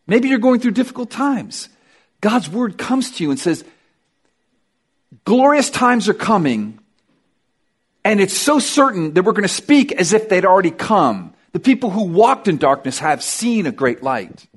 Maybe 0.07 0.29
you're 0.29 0.39
going 0.39 0.59
through 0.59 0.71
difficult 0.71 1.11
times. 1.11 1.69
God's 2.21 2.49
word 2.49 2.77
comes 2.77 3.11
to 3.11 3.23
you 3.23 3.31
and 3.31 3.39
says, 3.39 3.63
glorious 5.25 5.69
times 5.69 6.09
are 6.09 6.13
coming, 6.13 6.79
and 8.03 8.19
it's 8.19 8.37
so 8.37 8.59
certain 8.59 9.13
that 9.13 9.23
we're 9.23 9.33
going 9.33 9.43
to 9.43 9.47
speak 9.47 9.91
as 9.91 10.13
if 10.13 10.29
they'd 10.29 10.45
already 10.45 10.71
come. 10.71 11.33
The 11.51 11.59
people 11.59 11.89
who 11.89 12.05
walked 12.05 12.47
in 12.47 12.57
darkness 12.57 12.99
have 12.99 13.23
seen 13.23 13.65
a 13.65 13.71
great 13.71 14.03
light. 14.03 14.47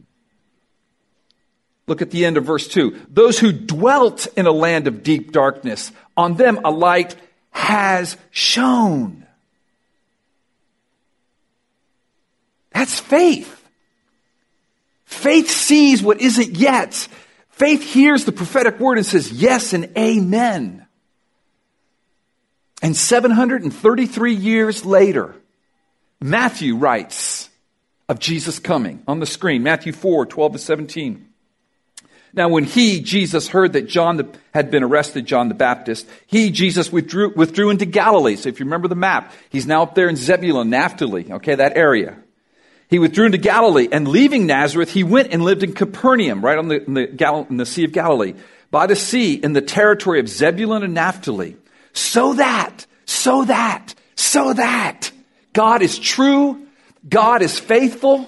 Look 1.87 2.03
at 2.03 2.11
the 2.11 2.27
end 2.27 2.37
of 2.37 2.45
verse 2.45 2.69
2. 2.69 3.07
Those 3.09 3.39
who 3.39 3.51
dwelt 3.51 4.27
in 4.37 4.47
a 4.47 4.53
land 4.53 4.87
of 4.87 5.03
deep 5.03 5.33
darkness, 5.33 5.91
on 6.17 6.35
them 6.35 6.61
a 6.65 6.71
light 6.71 7.17
has 7.51 8.17
shone. 8.31 9.27
That's 12.73 13.01
faith. 13.01 13.55
Faith 15.07 15.51
sees 15.51 16.03
what 16.03 16.21
isn't 16.21 16.57
yet. 16.57 17.09
Faith 17.59 17.83
hears 17.83 18.25
the 18.25 18.31
prophetic 18.31 18.79
word 18.79 18.99
and 18.99 19.07
says 19.07 19.33
yes 19.33 19.73
and 19.73 19.91
amen. 19.99 20.87
And 22.81 22.97
733 22.97 24.33
years 24.33 24.85
later, 24.85 25.35
Matthew 26.21 26.77
writes 26.77 27.51
of 28.09 28.21
Jesus 28.21 28.61
coming 28.61 29.03
on 29.09 29.19
the 29.19 29.27
screen. 29.27 29.65
Matthew 29.65 29.93
4, 29.93 30.27
12 30.27 30.53
to 30.53 30.59
17. 30.61 31.29
Now, 32.33 32.49
when 32.49 32.63
he, 32.63 33.01
Jesus, 33.01 33.49
heard 33.49 33.73
that 33.73 33.89
John 33.89 34.19
the, 34.19 34.29
had 34.55 34.71
been 34.71 34.85
arrested, 34.85 35.27
John 35.27 35.49
the 35.49 35.55
Baptist, 35.55 36.09
he, 36.29 36.53
Jesus, 36.53 36.93
withdrew, 36.93 37.33
withdrew 37.35 37.71
into 37.71 37.87
Galilee. 37.87 38.37
So 38.37 38.49
if 38.51 38.61
you 38.61 38.67
remember 38.67 38.87
the 38.87 38.95
map, 38.95 39.33
he's 39.51 39.67
now 39.67 39.83
up 39.83 39.97
there 39.97 40.09
in 40.09 40.15
Zebulun, 40.15 40.71
Naphtali, 40.71 41.33
okay, 41.33 41.57
that 41.57 41.77
area. 41.77 42.19
He 42.89 42.99
withdrew 42.99 43.27
into 43.27 43.39
Galilee, 43.39 43.89
and 43.93 44.09
leaving 44.09 44.47
Nazareth, 44.47 44.91
he 44.91 45.05
went 45.05 45.33
and 45.33 45.43
lived 45.43 45.63
in 45.63 45.75
Capernaum, 45.75 46.43
right 46.43 46.57
on 46.57 46.69
the, 46.69 46.85
in 46.85 46.95
the, 46.95 47.07
Gal- 47.07 47.47
in 47.51 47.59
the 47.59 47.67
Sea 47.67 47.85
of 47.85 47.93
Galilee, 47.93 48.35
by 48.71 48.87
the 48.87 48.97
sea, 48.97 49.35
in 49.35 49.53
the 49.53 49.61
territory 49.61 50.21
of 50.21 50.29
Zebulun 50.29 50.83
and 50.83 50.95
Naphtali. 50.95 51.57
So 51.93 52.35
that, 52.35 52.87
so 53.05 53.45
that, 53.45 53.95
so 54.17 54.55
that 54.55 55.11
God 55.53 55.83
is 55.83 55.99
true, 55.99 56.67
God 57.07 57.43
is 57.43 57.59
faithful. 57.59 58.27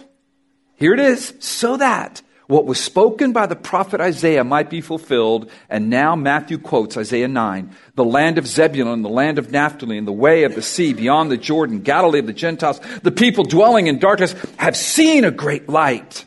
Here 0.77 0.93
it 0.93 1.01
is, 1.01 1.33
so 1.41 1.77
that 1.79 2.21
what 2.51 2.67
was 2.67 2.81
spoken 2.81 3.33
by 3.33 3.47
the 3.47 3.55
prophet 3.55 4.01
Isaiah 4.01 4.43
might 4.43 4.69
be 4.69 4.81
fulfilled. 4.81 5.51
And 5.69 5.89
now 5.89 6.17
Matthew 6.17 6.59
quotes 6.59 6.97
Isaiah 6.97 7.29
9 7.29 7.75
the 7.95 8.05
land 8.05 8.39
of 8.39 8.47
Zebulun, 8.47 9.03
the 9.03 9.09
land 9.09 9.39
of 9.39 9.53
Naphtali, 9.53 9.97
and 9.97 10.07
the 10.07 10.13
way 10.13 10.43
of 10.43 10.55
the 10.55 10.63
sea 10.63 10.93
beyond 10.93 11.31
the 11.31 11.37
Jordan, 11.37 11.81
Galilee 11.81 12.19
of 12.19 12.27
the 12.27 12.33
Gentiles. 12.33 12.81
The 13.03 13.13
people 13.13 13.45
dwelling 13.45 13.87
in 13.87 13.99
darkness 13.99 14.35
have 14.57 14.77
seen 14.77 15.25
a 15.25 15.31
great 15.31 15.69
light. 15.69 16.25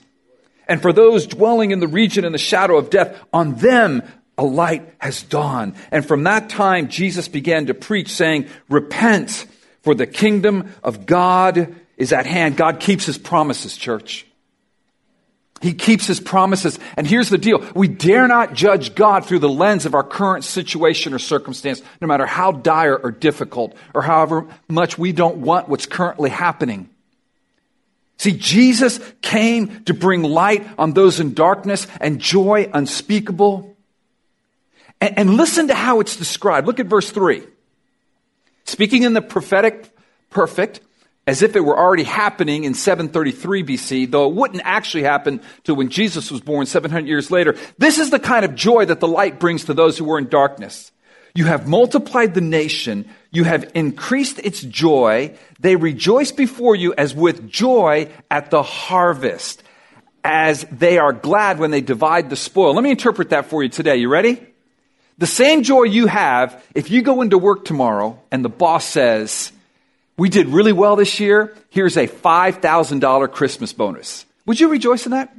And 0.67 0.81
for 0.81 0.93
those 0.93 1.27
dwelling 1.27 1.71
in 1.71 1.79
the 1.79 1.87
region 1.87 2.23
in 2.23 2.31
the 2.31 2.37
shadow 2.37 2.77
of 2.77 2.89
death, 2.89 3.19
on 3.33 3.55
them 3.55 4.01
a 4.37 4.43
light 4.43 4.93
has 4.99 5.23
dawned. 5.23 5.75
And 5.91 6.05
from 6.05 6.23
that 6.23 6.49
time, 6.49 6.87
Jesus 6.87 7.27
began 7.27 7.65
to 7.65 7.73
preach, 7.73 8.09
saying, 8.09 8.47
Repent, 8.69 9.45
for 9.81 9.93
the 9.93 10.07
kingdom 10.07 10.73
of 10.83 11.05
God 11.05 11.75
is 11.97 12.13
at 12.13 12.25
hand. 12.25 12.55
God 12.55 12.79
keeps 12.79 13.05
his 13.05 13.17
promises, 13.17 13.75
church. 13.75 14.25
He 15.63 15.73
keeps 15.73 16.05
his 16.05 16.19
promises. 16.19 16.77
And 16.97 17.07
here's 17.07 17.29
the 17.29 17.37
deal. 17.37 17.65
We 17.73 17.87
dare 17.87 18.27
not 18.27 18.53
judge 18.53 18.95
God 18.95 19.25
through 19.25 19.39
the 19.39 19.47
lens 19.47 19.85
of 19.85 19.95
our 19.95 20.03
current 20.03 20.43
situation 20.43 21.13
or 21.13 21.19
circumstance, 21.19 21.81
no 22.01 22.07
matter 22.07 22.25
how 22.25 22.51
dire 22.51 22.97
or 22.97 23.11
difficult 23.11 23.73
or 23.93 24.01
however 24.01 24.45
much 24.67 24.97
we 24.97 25.13
don't 25.13 25.37
want 25.37 25.69
what's 25.69 25.85
currently 25.85 26.29
happening. 26.29 26.89
See, 28.17 28.33
Jesus 28.33 28.99
came 29.21 29.85
to 29.85 29.93
bring 29.93 30.23
light 30.23 30.67
on 30.77 30.91
those 30.91 31.21
in 31.21 31.33
darkness 31.33 31.87
and 32.01 32.19
joy 32.19 32.69
unspeakable. 32.73 33.73
And, 34.99 35.17
and 35.17 35.33
listen 35.35 35.69
to 35.69 35.75
how 35.75 36.01
it's 36.01 36.17
described. 36.17 36.67
Look 36.67 36.81
at 36.81 36.87
verse 36.87 37.09
3. 37.09 37.41
Speaking 38.65 39.03
in 39.03 39.13
the 39.13 39.21
prophetic 39.21 39.95
perfect, 40.29 40.81
as 41.25 41.41
if 41.41 41.55
it 41.55 41.61
were 41.61 41.77
already 41.77 42.03
happening 42.03 42.65
in 42.65 42.73
733 42.73 43.63
BC, 43.63 44.11
though 44.11 44.29
it 44.29 44.35
wouldn't 44.35 44.61
actually 44.65 45.03
happen 45.03 45.41
to 45.63 45.73
when 45.73 45.89
Jesus 45.89 46.29
was 46.29 46.41
born 46.41 46.65
700 46.65 47.07
years 47.07 47.31
later. 47.31 47.55
This 47.77 47.97
is 47.97 48.09
the 48.09 48.19
kind 48.19 48.43
of 48.43 48.55
joy 48.55 48.85
that 48.85 48.99
the 48.99 49.07
light 49.07 49.39
brings 49.39 49.65
to 49.65 49.73
those 49.73 49.97
who 49.97 50.05
were 50.05 50.17
in 50.17 50.27
darkness. 50.27 50.91
You 51.35 51.45
have 51.45 51.67
multiplied 51.67 52.33
the 52.33 52.41
nation. 52.41 53.09
You 53.31 53.43
have 53.45 53.71
increased 53.73 54.39
its 54.39 54.61
joy. 54.61 55.35
They 55.59 55.75
rejoice 55.75 56.31
before 56.31 56.75
you 56.75 56.93
as 56.93 57.15
with 57.15 57.49
joy 57.49 58.09
at 58.29 58.51
the 58.51 58.61
harvest, 58.61 59.63
as 60.23 60.65
they 60.71 60.99
are 60.99 61.13
glad 61.13 61.57
when 61.57 61.71
they 61.71 61.81
divide 61.81 62.29
the 62.29 62.35
spoil. 62.35 62.75
Let 62.75 62.83
me 62.83 62.91
interpret 62.91 63.29
that 63.29 63.47
for 63.47 63.63
you 63.63 63.69
today. 63.69 63.95
You 63.95 64.09
ready? 64.09 64.45
The 65.17 65.27
same 65.27 65.63
joy 65.63 65.83
you 65.83 66.07
have 66.07 66.63
if 66.75 66.91
you 66.91 67.01
go 67.01 67.21
into 67.21 67.37
work 67.37 67.65
tomorrow 67.65 68.21
and 68.29 68.43
the 68.43 68.49
boss 68.49 68.85
says, 68.85 69.51
we 70.17 70.29
did 70.29 70.47
really 70.47 70.73
well 70.73 70.95
this 70.95 71.19
year. 71.19 71.55
Here's 71.69 71.97
a 71.97 72.07
$5,000 72.07 73.31
Christmas 73.31 73.73
bonus. 73.73 74.25
Would 74.45 74.59
you 74.59 74.69
rejoice 74.69 75.05
in 75.05 75.11
that? 75.11 75.35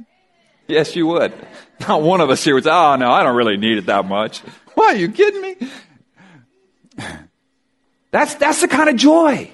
Yes, 0.67 0.95
you 0.95 1.07
would. 1.07 1.33
Not 1.87 2.01
one 2.01 2.21
of 2.21 2.29
us 2.29 2.43
here 2.43 2.55
would 2.55 2.63
say, 2.63 2.71
oh, 2.71 2.95
no, 2.95 3.11
I 3.11 3.23
don't 3.23 3.35
really 3.35 3.57
need 3.57 3.77
it 3.77 3.85
that 3.85 4.05
much. 4.05 4.39
Why, 4.75 4.93
are 4.93 4.95
you 4.95 5.11
kidding 5.11 5.41
me? 5.41 5.55
That's, 8.11 8.35
that's 8.35 8.61
the 8.61 8.69
kind 8.69 8.87
of 8.87 8.95
joy. 8.95 9.51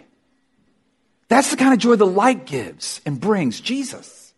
That's 1.30 1.50
the 1.50 1.58
kind 1.58 1.74
of 1.74 1.80
joy 1.80 1.96
the 1.96 2.06
light 2.06 2.46
gives 2.46 3.02
and 3.08 3.20
brings 3.20 3.60
Jesus. 3.60 4.34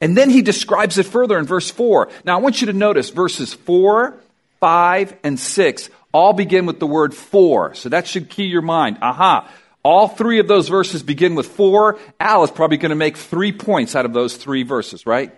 And 0.00 0.16
then 0.16 0.30
he 0.30 0.40
describes 0.40 0.96
it 0.96 1.06
further 1.06 1.36
in 1.36 1.46
verse 1.46 1.68
4. 1.68 2.10
Now, 2.24 2.38
I 2.38 2.40
want 2.40 2.60
you 2.60 2.68
to 2.68 2.72
notice 2.72 3.10
verses 3.10 3.54
4, 3.54 4.14
5, 4.60 5.16
and 5.24 5.40
6 5.40 5.90
all 6.14 6.32
begin 6.32 6.64
with 6.64 6.78
the 6.78 6.86
word 6.86 7.12
for. 7.12 7.74
So 7.74 7.90
that 7.90 8.06
should 8.06 8.30
key 8.30 8.44
your 8.44 8.62
mind. 8.62 8.98
Aha. 9.02 9.50
All 9.82 10.08
three 10.08 10.38
of 10.38 10.48
those 10.48 10.68
verses 10.68 11.02
begin 11.02 11.34
with 11.34 11.46
for. 11.46 11.98
Al 12.18 12.44
is 12.44 12.50
probably 12.50 12.78
going 12.78 12.90
to 12.90 12.96
make 12.96 13.18
three 13.18 13.52
points 13.52 13.94
out 13.94 14.06
of 14.06 14.14
those 14.14 14.36
three 14.36 14.62
verses, 14.62 15.04
right? 15.04 15.34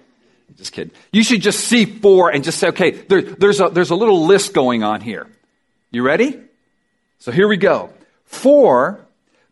Just 0.56 0.72
kidding. 0.72 0.92
You 1.12 1.24
should 1.24 1.40
just 1.40 1.60
see 1.60 1.86
four 1.86 2.30
and 2.30 2.44
just 2.44 2.58
say, 2.58 2.68
okay, 2.68 2.90
there, 2.92 3.22
there's, 3.22 3.60
a, 3.60 3.70
there's 3.70 3.90
a 3.90 3.96
little 3.96 4.26
list 4.26 4.54
going 4.54 4.84
on 4.84 5.00
here. 5.00 5.26
You 5.90 6.02
ready? 6.02 6.38
So 7.18 7.32
here 7.32 7.48
we 7.48 7.56
go. 7.56 7.90
For 8.24 9.00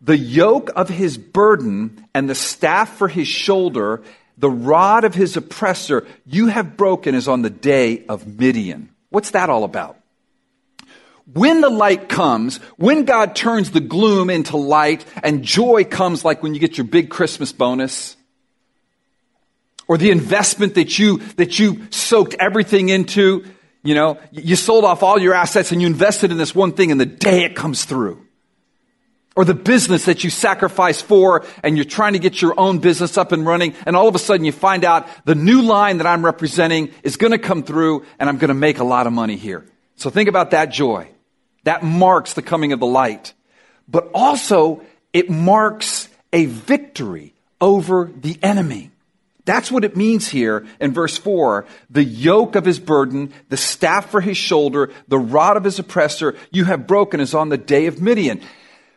the 0.00 0.16
yoke 0.16 0.70
of 0.76 0.88
his 0.88 1.16
burden 1.16 2.06
and 2.14 2.28
the 2.28 2.34
staff 2.34 2.96
for 2.98 3.08
his 3.08 3.26
shoulder, 3.26 4.02
the 4.36 4.50
rod 4.50 5.04
of 5.04 5.14
his 5.14 5.36
oppressor, 5.36 6.06
you 6.26 6.48
have 6.48 6.76
broken 6.76 7.14
as 7.14 7.28
on 7.28 7.42
the 7.42 7.50
day 7.50 8.04
of 8.06 8.26
Midian. 8.38 8.90
What's 9.08 9.30
that 9.30 9.48
all 9.48 9.64
about? 9.64 9.96
When 11.32 11.62
the 11.62 11.70
light 11.70 12.08
comes, 12.08 12.58
when 12.76 13.04
God 13.04 13.34
turns 13.34 13.70
the 13.70 13.80
gloom 13.80 14.28
into 14.28 14.56
light 14.56 15.04
and 15.22 15.42
joy 15.42 15.84
comes 15.84 16.24
like 16.24 16.42
when 16.42 16.54
you 16.54 16.60
get 16.60 16.76
your 16.76 16.86
big 16.86 17.08
Christmas 17.08 17.50
bonus, 17.50 18.16
or 19.86 19.98
the 19.98 20.10
investment 20.10 20.74
that 20.74 20.98
you, 20.98 21.18
that 21.36 21.58
you 21.58 21.86
soaked 21.90 22.34
everything 22.38 22.88
into, 22.88 23.44
you 23.82 23.94
know, 23.94 24.18
you 24.30 24.56
sold 24.56 24.84
off 24.84 25.02
all 25.02 25.18
your 25.18 25.34
assets 25.34 25.72
and 25.72 25.80
you 25.80 25.86
invested 25.86 26.30
in 26.30 26.38
this 26.38 26.54
one 26.54 26.72
thing 26.72 26.90
and 26.90 27.00
the 27.00 27.06
day 27.06 27.44
it 27.44 27.54
comes 27.54 27.84
through. 27.84 28.20
Or 29.36 29.44
the 29.44 29.54
business 29.54 30.04
that 30.04 30.22
you 30.22 30.30
sacrifice 30.30 31.02
for 31.02 31.44
and 31.62 31.76
you're 31.76 31.84
trying 31.84 32.12
to 32.12 32.20
get 32.20 32.40
your 32.40 32.58
own 32.58 32.78
business 32.78 33.18
up 33.18 33.32
and 33.32 33.44
running 33.44 33.74
and 33.84 33.96
all 33.96 34.08
of 34.08 34.14
a 34.14 34.18
sudden 34.18 34.46
you 34.46 34.52
find 34.52 34.84
out 34.84 35.08
the 35.26 35.34
new 35.34 35.60
line 35.60 35.98
that 35.98 36.06
I'm 36.06 36.24
representing 36.24 36.92
is 37.02 37.16
going 37.16 37.32
to 37.32 37.38
come 37.38 37.62
through 37.62 38.06
and 38.18 38.28
I'm 38.28 38.38
going 38.38 38.48
to 38.48 38.54
make 38.54 38.78
a 38.78 38.84
lot 38.84 39.06
of 39.06 39.12
money 39.12 39.36
here. 39.36 39.66
So 39.96 40.08
think 40.08 40.28
about 40.28 40.52
that 40.52 40.66
joy. 40.66 41.08
That 41.64 41.82
marks 41.82 42.34
the 42.34 42.42
coming 42.42 42.72
of 42.72 42.80
the 42.80 42.86
light. 42.86 43.34
But 43.88 44.10
also, 44.14 44.82
it 45.12 45.28
marks 45.28 46.08
a 46.32 46.46
victory 46.46 47.34
over 47.60 48.10
the 48.14 48.38
enemy. 48.42 48.90
That's 49.44 49.70
what 49.70 49.84
it 49.84 49.96
means 49.96 50.28
here 50.28 50.66
in 50.80 50.92
verse 50.92 51.18
4. 51.18 51.66
The 51.90 52.04
yoke 52.04 52.56
of 52.56 52.64
his 52.64 52.78
burden, 52.78 53.32
the 53.50 53.58
staff 53.58 54.10
for 54.10 54.20
his 54.20 54.38
shoulder, 54.38 54.90
the 55.08 55.18
rod 55.18 55.56
of 55.56 55.64
his 55.64 55.78
oppressor, 55.78 56.34
you 56.50 56.64
have 56.64 56.86
broken 56.86 57.20
as 57.20 57.34
on 57.34 57.50
the 57.50 57.58
day 57.58 57.86
of 57.86 58.00
Midian. 58.00 58.40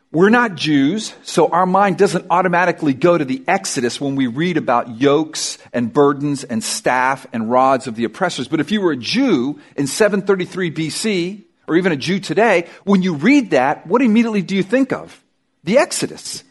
We're 0.09 0.29
not 0.29 0.55
Jews, 0.55 1.13
so 1.23 1.49
our 1.49 1.65
mind 1.65 1.97
doesn't 1.97 2.27
automatically 2.29 2.93
go 2.93 3.17
to 3.17 3.25
the 3.25 3.43
Exodus 3.45 3.99
when 3.99 4.15
we 4.15 4.27
read 4.27 4.55
about 4.55 5.01
yokes 5.01 5.57
and 5.73 5.91
burdens 5.91 6.45
and 6.45 6.63
staff 6.63 7.27
and 7.33 7.51
rods 7.51 7.87
of 7.87 7.95
the 7.95 8.05
oppressors. 8.05 8.47
But 8.47 8.61
if 8.61 8.71
you 8.71 8.79
were 8.79 8.93
a 8.93 8.97
Jew 8.97 9.59
in 9.75 9.85
733 9.85 10.71
BC, 10.71 11.43
or 11.67 11.75
even 11.75 11.91
a 11.91 11.97
Jew 11.97 12.19
today, 12.19 12.67
when 12.83 13.01
you 13.01 13.15
read 13.15 13.51
that, 13.51 13.85
what 13.85 14.01
immediately 14.01 14.41
do 14.41 14.55
you 14.55 14.63
think 14.63 14.93
of? 14.93 15.21
The 15.63 15.77
Exodus. 15.77 16.43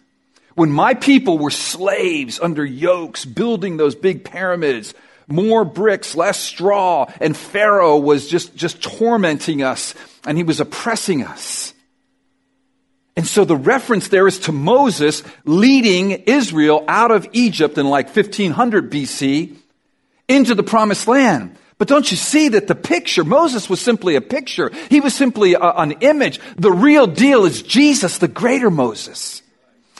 When 0.55 0.71
my 0.71 0.95
people 0.95 1.39
were 1.39 1.51
slaves 1.51 2.41
under 2.41 2.65
yokes, 2.65 3.25
building 3.25 3.77
those 3.77 3.95
big 3.95 4.25
pyramids, 4.25 4.95
more 5.29 5.65
bricks, 5.65 6.15
less 6.15 6.39
straw, 6.39 7.07
and 7.21 7.37
Pharaoh 7.37 7.99
was 7.99 8.29
just, 8.29 8.55
just 8.55 8.83
tormenting 8.83 9.63
us 9.63 9.95
and 10.27 10.37
he 10.37 10.45
was 10.45 10.61
oppressing 10.61 11.23
us. 11.23 11.75
And 13.17 13.27
so 13.27 13.45
the 13.45 13.57
reference 13.57 14.09
there 14.09 14.27
is 14.27 14.41
to 14.41 14.53
Moses 14.53 15.23
leading 15.45 16.11
Israel 16.11 16.85
out 16.87 17.11
of 17.11 17.27
Egypt 17.33 17.79
in 17.79 17.87
like 17.87 18.15
1500 18.15 18.91
BC 18.91 19.57
into 20.29 20.55
the 20.55 20.63
promised 20.63 21.09
land. 21.09 21.57
But 21.79 21.89
don't 21.89 22.11
you 22.11 22.17
see 22.17 22.49
that 22.51 22.69
the 22.69 22.75
picture, 22.75 23.23
Moses 23.23 23.69
was 23.69 23.81
simply 23.81 24.17
a 24.17 24.23
picture. 24.23 24.71
He 24.89 25.01
was 25.01 25.15
simply 25.15 25.55
a, 25.55 25.61
an 25.61 25.93
image. 26.01 26.41
The 26.57 26.73
real 26.73 27.07
deal 27.07 27.45
is 27.45 27.63
Jesus, 27.63 28.19
the 28.19 28.29
greater 28.29 28.71
Moses, 28.71 29.43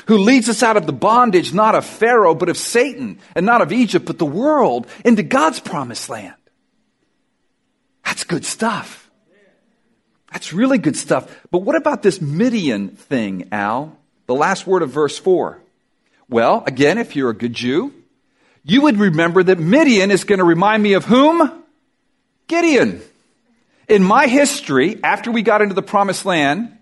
who 0.07 0.17
leads 0.19 0.49
us 0.49 0.63
out 0.63 0.79
of 0.79 0.87
the 0.87 0.95
bondage, 0.95 1.53
not 1.53 1.75
of 1.75 1.85
Pharaoh, 1.85 2.35
but 2.35 2.49
of 2.49 2.57
Satan, 2.57 3.19
and 3.35 3.45
not 3.45 3.61
of 3.61 3.73
Egypt, 3.73 4.07
but 4.07 4.19
the 4.19 4.25
world, 4.25 4.87
into 5.05 5.23
God's 5.23 5.61
promised 5.61 6.09
land. 6.09 6.35
That's 8.05 8.25
good 8.25 8.45
stuff. 8.45 9.11
That's 10.33 10.53
really 10.53 10.79
good 10.79 10.97
stuff. 10.97 11.45
But 11.51 11.59
what 11.59 11.77
about 11.77 12.03
this 12.03 12.21
Midian 12.21 12.91
thing, 12.91 13.49
Al? 13.53 13.99
The 14.27 14.35
last 14.35 14.67
word 14.67 14.83
of 14.83 14.91
verse 14.91 15.19
4. 15.19 15.61
Well, 16.29 16.65
again, 16.67 16.99
if 16.99 17.15
you're 17.15 17.31
a 17.31 17.35
good 17.35 17.53
Jew, 17.53 17.93
you 18.65 18.83
would 18.83 18.99
remember 18.99 19.43
that 19.43 19.59
Midian 19.59 20.11
is 20.11 20.25
going 20.25 20.39
to 20.39 20.45
remind 20.45 20.83
me 20.83 20.95
of 20.95 21.05
whom? 21.05 21.65
Gideon. 22.47 23.01
In 23.89 24.03
my 24.03 24.27
history, 24.27 25.03
after 25.03 25.31
we 25.31 25.43
got 25.43 25.63
into 25.63 25.75
the 25.75 25.83
promised 25.83 26.25
land, 26.25 26.77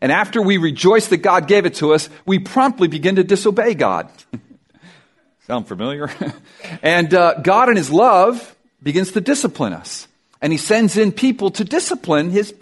and 0.00 0.12
after 0.12 0.42
we 0.42 0.58
rejoiced 0.58 1.10
that 1.10 1.18
God 1.18 1.46
gave 1.46 1.66
it 1.66 1.74
to 1.74 1.92
us, 1.92 2.08
we 2.26 2.38
promptly 2.38 2.88
begin 2.88 3.16
to 3.16 3.24
disobey 3.24 3.74
God. 3.74 4.10
Sound 5.46 5.66
familiar? 5.66 6.10
and 6.82 7.12
uh, 7.14 7.34
God, 7.40 7.68
in 7.68 7.76
His 7.76 7.90
love, 7.90 8.56
begins 8.82 9.12
to 9.12 9.20
discipline 9.20 9.72
us. 9.72 10.06
And 10.40 10.52
He 10.52 10.58
sends 10.58 10.96
in 10.96 11.12
people 11.12 11.50
to 11.52 11.64
discipline 11.64 12.30
His 12.30 12.54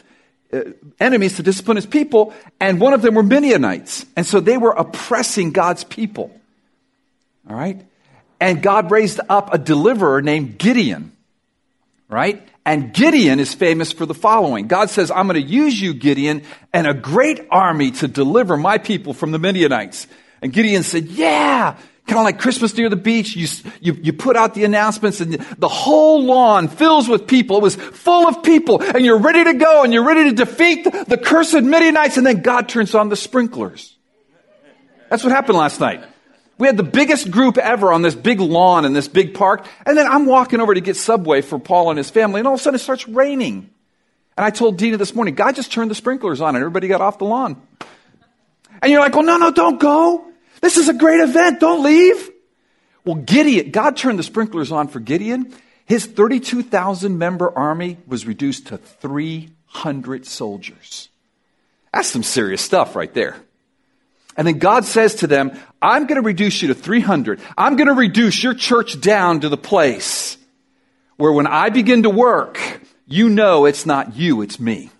uh, 0.53 0.61
enemies 1.01 1.37
to 1.37 1.43
discipline 1.43 1.77
his 1.77 1.87
people, 1.87 2.33
and 2.61 2.81
one 2.81 2.93
of 2.93 3.03
them 3.03 3.15
were 3.15 3.23
Midianites. 3.23 4.07
And 4.17 4.25
so 4.25 4.39
they 4.39 4.57
were 4.57 4.71
oppressing 4.71 5.51
God's 5.51 5.83
people. 5.83 6.31
All 7.51 7.57
right? 7.57 7.83
And 8.41 8.63
God 8.63 8.93
raised 8.93 9.19
up 9.29 9.53
a 9.53 9.59
deliverer 9.59 10.23
named 10.23 10.57
Gideon. 10.57 11.16
Right? 12.09 12.49
And 12.65 12.93
Gideon 12.93 13.41
is 13.41 13.53
famous 13.53 13.93
for 13.93 14.07
the 14.07 14.15
following 14.15 14.69
God 14.69 14.91
says, 14.91 15.11
I'm 15.11 15.27
going 15.27 15.43
to 15.43 15.49
use 15.49 15.81
you, 15.81 15.95
Gideon, 15.95 16.43
and 16.73 16.87
a 16.87 16.95
great 16.95 17.47
army 17.51 17.91
to 17.93 18.09
deliver 18.09 18.57
my 18.57 18.79
people 18.79 19.13
from 19.13 19.33
the 19.33 19.39
Midianites. 19.39 20.07
And 20.43 20.53
Gideon 20.53 20.83
said, 20.83 21.07
Yeah, 21.07 21.77
Kind 22.07 22.19
of 22.19 22.25
like 22.25 22.39
Christmas 22.39 22.77
near 22.77 22.89
the 22.89 22.95
beach, 22.95 23.35
you, 23.35 23.49
you, 23.81 23.95
you 24.01 24.13
put 24.13 24.37
out 24.37 24.55
the 24.55 24.63
announcements 24.63 25.21
and 25.21 25.33
the 25.35 25.69
whole 25.69 26.23
lawn 26.23 26.69
fills 26.69 27.09
with 27.09 27.27
people. 27.27 27.57
It 27.57 27.63
was 27.63 27.75
full 27.75 28.29
of 28.29 28.45
people 28.45 28.81
and 28.81 29.05
you're 29.05 29.19
ready 29.19 29.43
to 29.43 29.55
go 29.55 29.83
and 29.83 29.93
you're 29.93 30.05
ready 30.05 30.31
to 30.31 30.33
defeat 30.33 30.85
the 30.85 31.19
cursed 31.19 31.61
Midianites 31.61 32.17
and 32.17 32.25
then 32.25 32.43
God 32.43 32.69
turns 32.69 32.95
on 32.95 33.09
the 33.09 33.17
sprinklers. 33.17 33.97
That's 35.11 35.25
what 35.25 35.33
happened 35.33 35.59
last 35.59 35.81
night. 35.81 36.05
We 36.59 36.67
had 36.67 36.77
the 36.77 36.83
biggest 36.83 37.31
group 37.31 37.59
ever 37.59 37.93
on 37.93 38.03
this 38.03 38.15
big 38.15 38.41
lawn 38.41 38.85
in 38.85 38.95
this 38.95 39.09
big 39.09 39.35
park. 39.35 39.67
And 39.85 39.97
then 39.97 40.07
I'm 40.07 40.25
walking 40.25 40.61
over 40.61 40.73
to 40.73 40.81
get 40.81 40.97
Subway 40.97 41.43
for 41.43 41.59
Paul 41.59 41.91
and 41.91 41.99
his 41.99 42.11
family 42.11 42.41
and 42.41 42.49
all 42.49 42.55
of 42.55 42.61
a 42.61 42.63
sudden 42.63 42.77
it 42.77 42.81
starts 42.83 43.07
raining. 43.07 43.71
And 44.37 44.45
I 44.45 44.51
told 44.51 44.79
Dina 44.79 44.97
this 44.97 45.15
morning, 45.15 45.35
God 45.35 45.55
just 45.55 45.73
turned 45.73 45.91
the 45.91 45.95
sprinklers 45.95 46.41
on 46.41 46.57
and 46.57 46.63
everybody 46.63 46.89
got 46.89 47.01
off 47.01 47.19
the 47.19 47.25
lawn. 47.25 47.61
And 48.83 48.91
you're 48.93 49.01
like, 49.01 49.15
well, 49.15 49.25
no, 49.25 49.37
no, 49.37 49.51
don't 49.51 49.81
go. 49.81 50.27
This 50.61 50.77
is 50.77 50.89
a 50.89 50.95
great 50.95 51.21
event. 51.21 51.61
Don't 51.61 51.83
leave. 51.83 52.31
Well, 53.05 53.17
Gideon, 53.17 53.71
God 53.71 53.97
turned 53.97 54.19
the 54.19 54.23
sprinklers 54.23 54.73
on 54.73 54.89
for 54.89 55.01
Gideon. 55.01 55.55
His 55.85 56.07
32,000 56.07 57.17
member 57.17 57.57
army 57.57 57.99
was 58.07 58.27
reduced 58.27 58.69
to 58.69 58.79
300 58.79 60.27
soldiers. 60.27 61.09
That's 61.93 62.09
some 62.09 62.25
serious 62.25 62.61
stuff 62.61 62.97
right 62.97 63.13
there. 63.15 63.37
And 64.37 64.47
then 64.47 64.59
God 64.59 64.85
says 64.85 65.17
to 65.17 65.27
them, 65.27 65.59
I'm 65.81 66.07
going 66.07 66.21
to 66.21 66.27
reduce 66.27 66.61
you 66.61 66.69
to 66.69 66.75
300. 66.75 67.41
I'm 67.57 67.77
going 67.77 67.89
to 67.89 67.95
reduce 67.95 68.43
your 68.43 68.55
church 68.55 69.01
down 69.01 69.41
to 69.41 69.49
the 69.49 69.57
place 69.57 70.37
where 71.17 71.33
when 71.33 71.47
I 71.47 71.71
begin 71.71 72.03
to 72.03 72.11
work, 72.11 72.61
you 73.07 73.29
know 73.29 73.65
it's 73.65 73.87
not 73.87 74.17
you, 74.17 74.43
it's 74.43 74.61
me. 74.61 74.91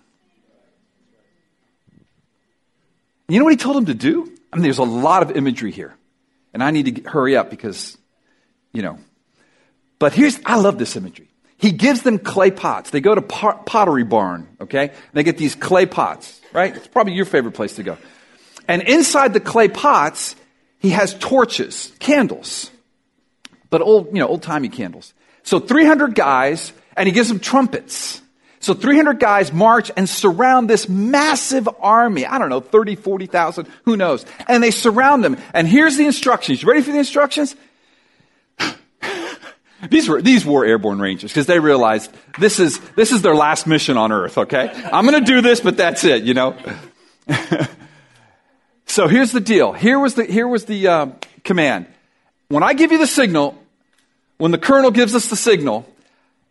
You 3.29 3.39
know 3.39 3.43
what 3.43 3.53
he 3.53 3.57
told 3.57 3.75
them 3.77 3.85
to 3.87 3.93
do? 3.93 4.31
I 4.51 4.55
mean, 4.55 4.63
there's 4.63 4.77
a 4.77 4.83
lot 4.83 5.21
of 5.21 5.35
imagery 5.35 5.71
here. 5.71 5.93
And 6.53 6.63
I 6.63 6.71
need 6.71 6.95
to 6.95 7.09
hurry 7.09 7.35
up 7.35 7.49
because, 7.49 7.97
you 8.71 8.81
know. 8.81 8.99
But 9.99 10.13
here's, 10.13 10.39
I 10.45 10.55
love 10.55 10.79
this 10.79 10.95
imagery. 10.95 11.29
He 11.57 11.71
gives 11.71 12.03
them 12.03 12.19
clay 12.19 12.51
pots. 12.51 12.91
They 12.91 13.01
go 13.01 13.13
to 13.13 13.21
pot, 13.21 13.65
pottery 13.65 14.03
barn, 14.03 14.47
okay? 14.61 14.91
They 15.13 15.23
get 15.23 15.37
these 15.37 15.55
clay 15.55 15.85
pots, 15.85 16.39
right? 16.53 16.75
It's 16.75 16.87
probably 16.87 17.13
your 17.13 17.25
favorite 17.25 17.53
place 17.53 17.75
to 17.75 17.83
go. 17.83 17.97
And 18.67 18.81
inside 18.81 19.33
the 19.33 19.39
clay 19.39 19.67
pots, 19.67 20.35
he 20.79 20.89
has 20.91 21.13
torches, 21.15 21.91
candles, 21.99 22.71
but 23.69 23.81
old, 23.81 24.07
you 24.07 24.19
know, 24.19 24.27
old 24.27 24.43
timey 24.43 24.69
candles. 24.69 25.13
So 25.43 25.59
300 25.59 26.13
guys, 26.13 26.73
and 26.95 27.07
he 27.07 27.13
gives 27.13 27.29
them 27.29 27.39
trumpets. 27.39 28.21
So 28.59 28.73
300 28.73 29.19
guys 29.19 29.53
march 29.53 29.91
and 29.95 30.09
surround 30.09 30.69
this 30.69 30.89
massive 30.89 31.69
army. 31.79 32.25
I 32.25 32.37
don't 32.37 32.49
know, 32.49 32.59
30, 32.59 32.95
40,000, 32.95 33.67
who 33.85 33.95
knows. 33.95 34.25
And 34.47 34.61
they 34.61 34.71
surround 34.71 35.23
them. 35.23 35.37
And 35.53 35.67
here's 35.67 35.95
the 35.95 36.05
instructions. 36.05 36.61
You 36.61 36.67
ready 36.67 36.81
for 36.81 36.91
the 36.91 36.97
instructions? 36.97 37.55
these 39.89 40.09
were, 40.09 40.21
these 40.21 40.45
were 40.45 40.65
airborne 40.65 40.99
rangers 40.99 41.31
because 41.31 41.45
they 41.45 41.59
realized 41.59 42.11
this 42.39 42.59
is, 42.59 42.79
this 42.95 43.11
is 43.11 43.21
their 43.21 43.35
last 43.35 43.67
mission 43.67 43.95
on 43.95 44.11
earth, 44.11 44.37
okay? 44.37 44.69
I'm 44.91 45.05
gonna 45.05 45.21
do 45.21 45.41
this, 45.41 45.61
but 45.61 45.77
that's 45.77 46.03
it, 46.03 46.23
you 46.23 46.33
know? 46.33 46.57
so 48.97 49.07
here's 49.07 49.31
the 49.31 49.39
deal. 49.39 49.73
Here 49.73 49.99
was 49.99 50.15
the, 50.15 50.23
here 50.23 50.47
was 50.47 50.65
the 50.65 50.87
uh, 50.87 51.07
command. 51.43 51.85
When 52.47 52.63
I 52.63 52.73
give 52.73 52.91
you 52.91 52.97
the 52.97 53.05
signal, 53.05 53.55
when 54.39 54.49
the 54.49 54.57
colonel 54.57 54.89
gives 54.89 55.13
us 55.13 55.29
the 55.29 55.35
signal, 55.35 55.87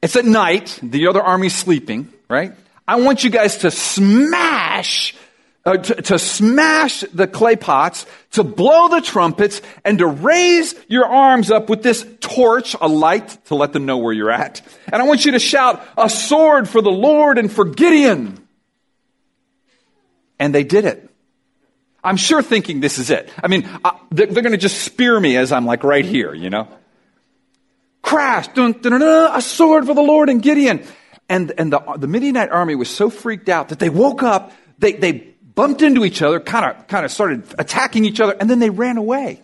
it's 0.01 0.15
at 0.15 0.25
night. 0.25 0.79
The 0.81 1.09
other 1.09 1.21
army's 1.21 1.57
sleeping, 1.57 2.09
right? 2.31 2.53
I 2.87 3.01
want 3.01 3.25
you 3.25 3.31
guys 3.31 3.57
to 3.59 3.73
smash, 3.73 5.17
uh, 5.65 5.79
to, 5.79 6.03
to 6.03 6.21
smash 6.21 7.01
the 7.13 7.27
clay 7.27 7.57
pots, 7.57 8.07
to 8.35 8.45
blow 8.45 8.91
the 8.91 9.01
trumpets, 9.01 9.61
and 9.85 9.99
to 9.99 10.07
raise 10.07 10.77
your 10.87 11.07
arms 11.07 11.51
up 11.51 11.69
with 11.69 11.83
this 11.83 12.07
torch, 12.21 12.77
a 12.81 12.87
light, 12.87 13.45
to 13.47 13.57
let 13.57 13.73
them 13.73 13.87
know 13.87 13.97
where 13.97 14.13
you're 14.13 14.31
at. 14.31 14.63
And 14.93 15.03
I 15.03 15.05
want 15.05 15.25
you 15.25 15.33
to 15.33 15.41
shout, 15.41 15.85
a 15.99 16.09
sword 16.09 16.69
for 16.69 16.81
the 16.81 16.93
Lord 16.93 17.39
and 17.39 17.51
for 17.51 17.65
Gideon. 17.65 18.47
And 20.39 20.55
they 20.55 20.63
did 20.63 20.85
it. 20.85 21.06
I'm 22.07 22.16
sure 22.16 22.40
thinking 22.40 22.81
this 22.81 22.99
is 22.99 23.11
it. 23.11 23.31
I 23.42 23.49
mean, 23.49 23.69
uh, 23.85 23.90
they're, 24.11 24.27
they're 24.27 24.42
going 24.42 24.53
to 24.53 24.59
just 24.59 24.83
spear 24.83 25.19
me 25.19 25.37
as 25.37 25.53
I'm 25.53 25.66
like 25.66 25.85
right 25.85 26.05
here, 26.05 26.33
you 26.33 26.49
know? 26.49 26.69
crash, 28.07 28.47
dun, 28.49 28.73
dun, 28.73 29.01
dun, 29.01 29.37
a 29.37 29.42
sword 29.42 29.85
for 29.85 29.92
the 29.92 30.01
Lord 30.01 30.29
and 30.29 30.40
Gideon. 30.40 30.87
And, 31.29 31.53
and 31.59 31.73
the, 31.73 31.81
the 31.99 32.07
Midianite 32.07 32.51
army 32.51 32.77
was 32.77 32.88
so 32.88 33.11
freaked 33.11 33.49
out 33.49 33.71
that 33.71 33.81
they 33.81 33.90
woke 33.90 34.23
up, 34.23 34.53
they, 34.79 34.92
they 34.92 35.35
bumped 35.42 35.83
into 35.83 36.05
each 36.05 36.23
other, 36.23 36.38
kind 36.38 36.64
of, 36.64 36.87
kind 36.87 37.05
of 37.05 37.11
started 37.11 37.42
attacking 37.59 38.05
each 38.05 38.21
other, 38.21 38.37
and 38.38 38.49
then 38.49 38.61
they 38.61 38.71
ran 38.71 38.97
away. 38.97 39.42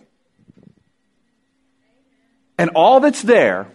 And 2.57 2.69
all 2.69 3.01
that's 3.01 3.21
there, 3.21 3.67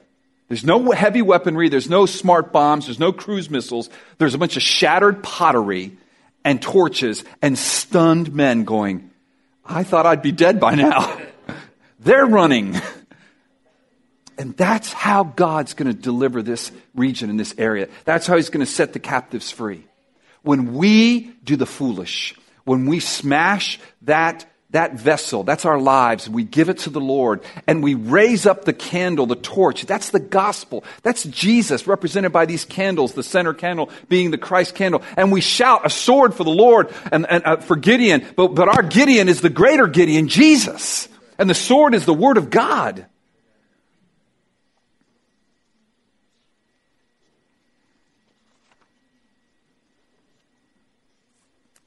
there's 0.48 0.64
no 0.64 0.90
heavy 0.92 1.20
weaponry, 1.20 1.68
there's 1.68 1.90
no 1.90 2.06
smart 2.06 2.50
bombs, 2.50 2.86
there's 2.86 2.98
no 2.98 3.12
cruise 3.12 3.50
missiles, 3.50 3.90
there's 4.16 4.32
a 4.32 4.38
bunch 4.38 4.56
of 4.56 4.62
shattered 4.62 5.22
pottery 5.22 5.98
and 6.48 6.62
torches 6.62 7.24
and 7.42 7.58
stunned 7.58 8.34
men 8.34 8.64
going, 8.64 9.10
I 9.66 9.84
thought 9.84 10.06
I'd 10.06 10.22
be 10.22 10.32
dead 10.32 10.58
by 10.58 10.76
now. 10.76 11.20
They're 12.00 12.24
running. 12.24 12.74
And 14.38 14.56
that's 14.56 14.90
how 14.90 15.24
God's 15.24 15.74
going 15.74 15.94
to 15.94 16.00
deliver 16.00 16.40
this 16.40 16.72
region 16.94 17.28
and 17.28 17.38
this 17.38 17.54
area. 17.58 17.88
That's 18.06 18.26
how 18.26 18.36
He's 18.36 18.48
going 18.48 18.64
to 18.64 18.72
set 18.72 18.94
the 18.94 18.98
captives 18.98 19.50
free. 19.50 19.84
When 20.40 20.72
we 20.72 21.32
do 21.44 21.56
the 21.56 21.66
foolish, 21.66 22.34
when 22.64 22.86
we 22.86 23.00
smash 23.00 23.78
that 24.02 24.46
that 24.70 24.94
vessel, 24.94 25.44
that's 25.44 25.64
our 25.64 25.78
lives. 25.80 26.28
We 26.28 26.44
give 26.44 26.68
it 26.68 26.78
to 26.80 26.90
the 26.90 27.00
Lord 27.00 27.42
and 27.66 27.82
we 27.82 27.94
raise 27.94 28.44
up 28.44 28.66
the 28.66 28.74
candle, 28.74 29.24
the 29.24 29.34
torch. 29.34 29.86
That's 29.86 30.10
the 30.10 30.20
gospel. 30.20 30.84
That's 31.02 31.22
Jesus 31.24 31.86
represented 31.86 32.32
by 32.32 32.44
these 32.44 32.66
candles, 32.66 33.14
the 33.14 33.22
center 33.22 33.54
candle 33.54 33.88
being 34.10 34.30
the 34.30 34.36
Christ 34.36 34.74
candle. 34.74 35.02
And 35.16 35.32
we 35.32 35.40
shout 35.40 35.86
a 35.86 35.90
sword 35.90 36.34
for 36.34 36.44
the 36.44 36.50
Lord 36.50 36.92
and, 37.10 37.26
and 37.30 37.44
uh, 37.46 37.56
for 37.56 37.76
Gideon. 37.76 38.26
But, 38.36 38.48
but 38.48 38.68
our 38.68 38.82
Gideon 38.82 39.30
is 39.30 39.40
the 39.40 39.48
greater 39.48 39.86
Gideon, 39.86 40.28
Jesus. 40.28 41.08
And 41.38 41.48
the 41.48 41.54
sword 41.54 41.94
is 41.94 42.04
the 42.04 42.12
word 42.12 42.36
of 42.36 42.50
God. 42.50 43.06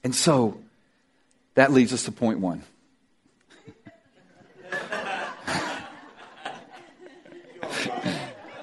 And 0.03 0.15
so 0.15 0.57
that 1.53 1.71
leads 1.71 1.93
us 1.93 2.05
to 2.05 2.11
point 2.11 2.39
one. 2.39 2.63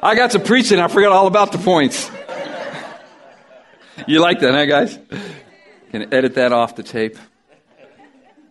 I 0.02 0.14
got 0.14 0.32
to 0.32 0.38
preaching, 0.38 0.78
I 0.78 0.88
forgot 0.88 1.12
all 1.12 1.26
about 1.26 1.52
the 1.52 1.58
points. 1.58 2.10
You 4.06 4.20
like 4.20 4.40
that, 4.40 4.52
huh, 4.52 4.66
guys? 4.66 4.98
Can 5.90 6.14
edit 6.14 6.34
that 6.34 6.52
off 6.52 6.76
the 6.76 6.82
tape. 6.82 7.18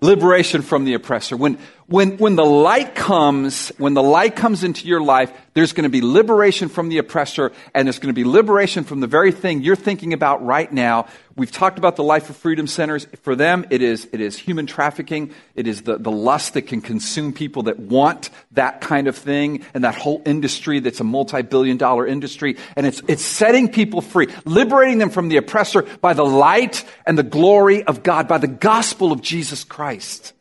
Liberation 0.01 0.61
from 0.61 0.85
the 0.85 0.93
oppressor. 0.93 1.37
When, 1.37 1.57
when, 1.87 2.17
when 2.17 2.35
the 2.35 2.45
light 2.45 2.95
comes, 2.95 3.69
when 3.77 3.93
the 3.93 4.03
light 4.03 4.35
comes 4.35 4.65
into 4.65 4.87
your 4.87 5.01
life, 5.01 5.31
there's 5.53 5.71
going 5.71 5.83
to 5.83 5.89
be 5.89 6.01
liberation 6.01 6.67
from 6.67 6.89
the 6.89 6.97
oppressor, 6.97 7.53
and 7.73 7.87
there's 7.87 7.99
going 7.99 8.13
to 8.13 8.21
be 8.21 8.25
liberation 8.25 8.83
from 8.83 8.99
the 8.99 9.07
very 9.07 9.31
thing 9.31 9.61
you're 9.61 9.77
thinking 9.77 10.11
about 10.11 10.45
right 10.45 10.69
now. 10.71 11.07
We've 11.37 11.51
talked 11.51 11.77
about 11.77 11.95
the 11.95 12.03
Life 12.03 12.29
of 12.29 12.35
Freedom 12.35 12.67
centers. 12.67 13.07
For 13.21 13.37
them, 13.37 13.65
it 13.69 13.81
is, 13.81 14.07
it 14.11 14.19
is 14.19 14.37
human 14.37 14.65
trafficking. 14.67 15.33
It 15.55 15.65
is 15.65 15.83
the, 15.83 15.97
the 15.97 16.11
lust 16.11 16.55
that 16.55 16.63
can 16.63 16.81
consume 16.81 17.31
people 17.31 17.63
that 17.63 17.79
want 17.79 18.31
that 18.51 18.81
kind 18.81 19.07
of 19.07 19.15
thing, 19.15 19.63
and 19.73 19.85
that 19.85 19.95
whole 19.95 20.21
industry 20.25 20.81
that's 20.81 20.99
a 20.99 21.05
multi 21.05 21.41
billion 21.41 21.77
dollar 21.77 22.05
industry. 22.05 22.57
And 22.75 22.85
it's, 22.85 23.01
it's 23.07 23.23
setting 23.23 23.69
people 23.71 24.01
free, 24.01 24.27
liberating 24.43 24.97
them 24.97 25.09
from 25.09 25.29
the 25.29 25.37
oppressor 25.37 25.83
by 26.01 26.13
the 26.13 26.25
light 26.25 26.83
and 27.05 27.17
the 27.17 27.23
glory 27.23 27.83
of 27.83 28.03
God, 28.03 28.27
by 28.27 28.39
the 28.39 28.47
gospel 28.47 29.13
of 29.13 29.21
Jesus 29.21 29.63
Christ. 29.63 30.33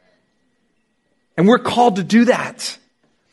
And 1.37 1.47
we're 1.47 1.59
called 1.59 1.97
to 1.97 2.05
do 2.05 2.27
that. 2.27 2.79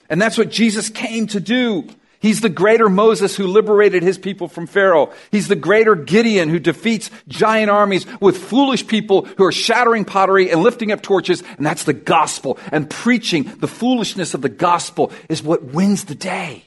And 0.09 0.21
that's 0.21 0.37
what 0.37 0.49
Jesus 0.49 0.89
came 0.89 1.27
to 1.27 1.39
do. 1.39 1.87
He's 2.19 2.39
the 2.39 2.49
greater 2.49 2.87
Moses 2.87 3.35
who 3.35 3.47
liberated 3.47 4.01
his 4.01 4.17
people 4.17 4.47
from 4.47 4.65
Pharaoh. 4.65 5.11
He's 5.29 5.49
the 5.49 5.57
greater 5.57 5.93
Gideon 5.93 6.47
who 6.47 6.57
defeats 6.57 7.11
giant 7.27 7.69
armies 7.69 8.05
with 8.21 8.37
foolish 8.37 8.87
people 8.87 9.25
who 9.25 9.43
are 9.43 9.51
shattering 9.51 10.05
pottery 10.05 10.49
and 10.49 10.63
lifting 10.63 10.93
up 10.93 11.01
torches. 11.01 11.43
And 11.57 11.65
that's 11.65 11.83
the 11.83 11.93
gospel. 11.93 12.57
And 12.71 12.89
preaching 12.89 13.43
the 13.43 13.67
foolishness 13.67 14.33
of 14.33 14.41
the 14.41 14.47
gospel 14.47 15.11
is 15.27 15.43
what 15.43 15.63
wins 15.63 16.05
the 16.05 16.15
day. 16.15 16.63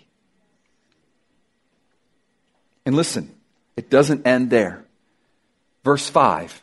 And 2.84 2.94
listen, 2.94 3.34
it 3.78 3.88
doesn't 3.88 4.26
end 4.26 4.50
there. 4.50 4.84
Verse 5.84 6.06
5 6.06 6.62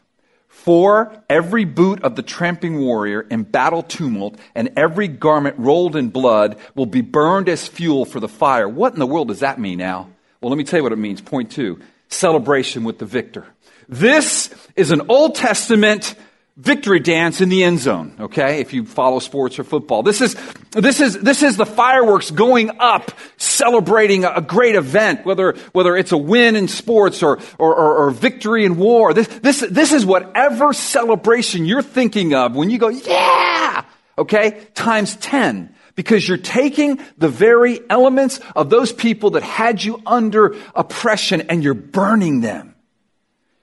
for 0.64 1.12
every 1.30 1.66
boot 1.66 2.02
of 2.04 2.16
the 2.16 2.22
tramping 2.22 2.80
warrior 2.80 3.20
in 3.20 3.44
battle 3.44 3.84
tumult 3.84 4.38
and 4.56 4.70
every 4.78 5.10
garment 5.10 5.60
rolled 5.60 5.98
in 5.98 6.08
blood 6.08 6.58
will 6.74 6.86
be 6.86 7.02
burned 7.02 7.50
as 7.50 7.68
fuel 7.68 8.06
for 8.06 8.22
the 8.22 8.30
fire. 8.30 8.68
What 8.68 8.94
in 8.94 9.00
the 9.00 9.06
world 9.06 9.28
does 9.28 9.42
that 9.42 9.60
mean 9.60 9.80
now? 9.80 10.10
Well, 10.40 10.50
let 10.50 10.58
me 10.58 10.64
tell 10.64 10.80
you 10.80 10.84
what 10.84 10.94
it 10.94 10.98
means. 10.98 11.20
Point 11.20 11.52
two 11.52 11.82
celebration 12.08 12.86
with 12.86 12.98
the 12.98 13.06
victor. 13.06 13.46
This 13.90 14.54
is 14.78 14.92
an 14.92 15.02
Old 15.10 15.36
Testament 15.36 16.16
victory 16.56 17.00
dance 17.00 17.42
in 17.42 17.50
the 17.50 17.64
end 17.64 17.80
zone, 17.80 18.16
okay? 18.20 18.60
If 18.62 18.74
you 18.74 18.86
follow 18.86 19.20
sports 19.20 19.58
or 19.58 19.64
football. 19.64 20.04
This 20.04 20.22
is, 20.22 20.36
this 20.72 21.02
is, 21.02 21.20
this 21.20 21.42
is 21.42 21.58
the 21.58 21.66
fireworks 21.66 22.30
going 22.30 22.80
up, 22.80 23.12
celebrating 23.38 24.24
a, 24.24 24.42
great 24.42 24.76
event, 24.76 25.26
whether, 25.26 25.54
whether 25.72 25.96
it's 25.98 26.12
a 26.12 26.18
win 26.18 26.56
in 26.56 26.68
sports 26.68 27.24
or, 27.24 27.40
or, 27.58 27.76
or, 27.76 27.98
or 28.06 28.12
victory 28.12 28.66
in 28.66 28.78
war. 28.78 29.14
This, 29.14 29.28
this, 29.28 29.60
this 29.62 29.94
is 29.94 30.06
whatever 30.06 30.74
celebration 30.74 31.66
you're 31.66 31.82
thinking 31.82 32.36
of 32.36 32.56
when 32.56 32.70
you 32.70 32.78
go, 32.78 32.90
yeah! 32.90 33.86
Okay? 34.18 34.68
Times 34.76 35.16
10 35.18 35.74
because 35.96 36.28
you're 36.28 36.38
taking 36.38 37.00
the 37.18 37.30
very 37.30 37.80
elements 37.90 38.40
of 38.56 38.70
those 38.70 38.92
people 38.92 39.32
that 39.32 39.44
had 39.44 39.84
you 39.84 40.02
under 40.06 40.56
oppression 40.76 41.42
and 41.42 41.64
you're 41.64 41.76
burning 41.76 42.42
them. 42.42 42.76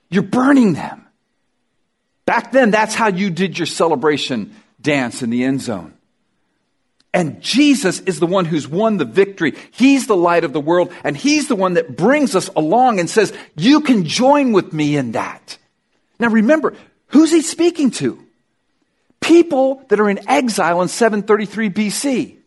You're 0.09 0.23
burning 0.23 0.73
them. 0.73 1.07
Back 2.25 2.51
then, 2.51 2.71
that's 2.71 2.95
how 2.95 3.07
you 3.07 3.29
did 3.29 3.57
your 3.57 3.65
celebration 3.65 4.55
dance 4.81 5.21
in 5.21 5.29
the 5.29 5.43
end 5.43 5.61
zone. 5.61 5.93
And 7.13 7.41
Jesus 7.41 7.99
is 8.01 8.19
the 8.19 8.27
one 8.27 8.45
who's 8.45 8.67
won 8.67 8.97
the 8.97 9.05
victory. 9.05 9.53
He's 9.71 10.07
the 10.07 10.15
light 10.15 10.43
of 10.43 10.53
the 10.53 10.61
world, 10.61 10.93
and 11.03 11.15
He's 11.15 11.47
the 11.47 11.55
one 11.55 11.73
that 11.73 11.97
brings 11.97 12.35
us 12.35 12.49
along 12.55 12.99
and 12.99 13.09
says, 13.09 13.33
You 13.55 13.81
can 13.81 14.05
join 14.05 14.53
with 14.53 14.71
me 14.71 14.95
in 14.95 15.11
that. 15.11 15.57
Now 16.19 16.29
remember, 16.29 16.73
who's 17.07 17.31
He 17.31 17.41
speaking 17.41 17.91
to? 17.91 18.25
People 19.19 19.83
that 19.89 19.99
are 19.99 20.09
in 20.09 20.27
exile 20.29 20.81
in 20.81 20.87
733 20.87 21.69
BC. 21.69 22.37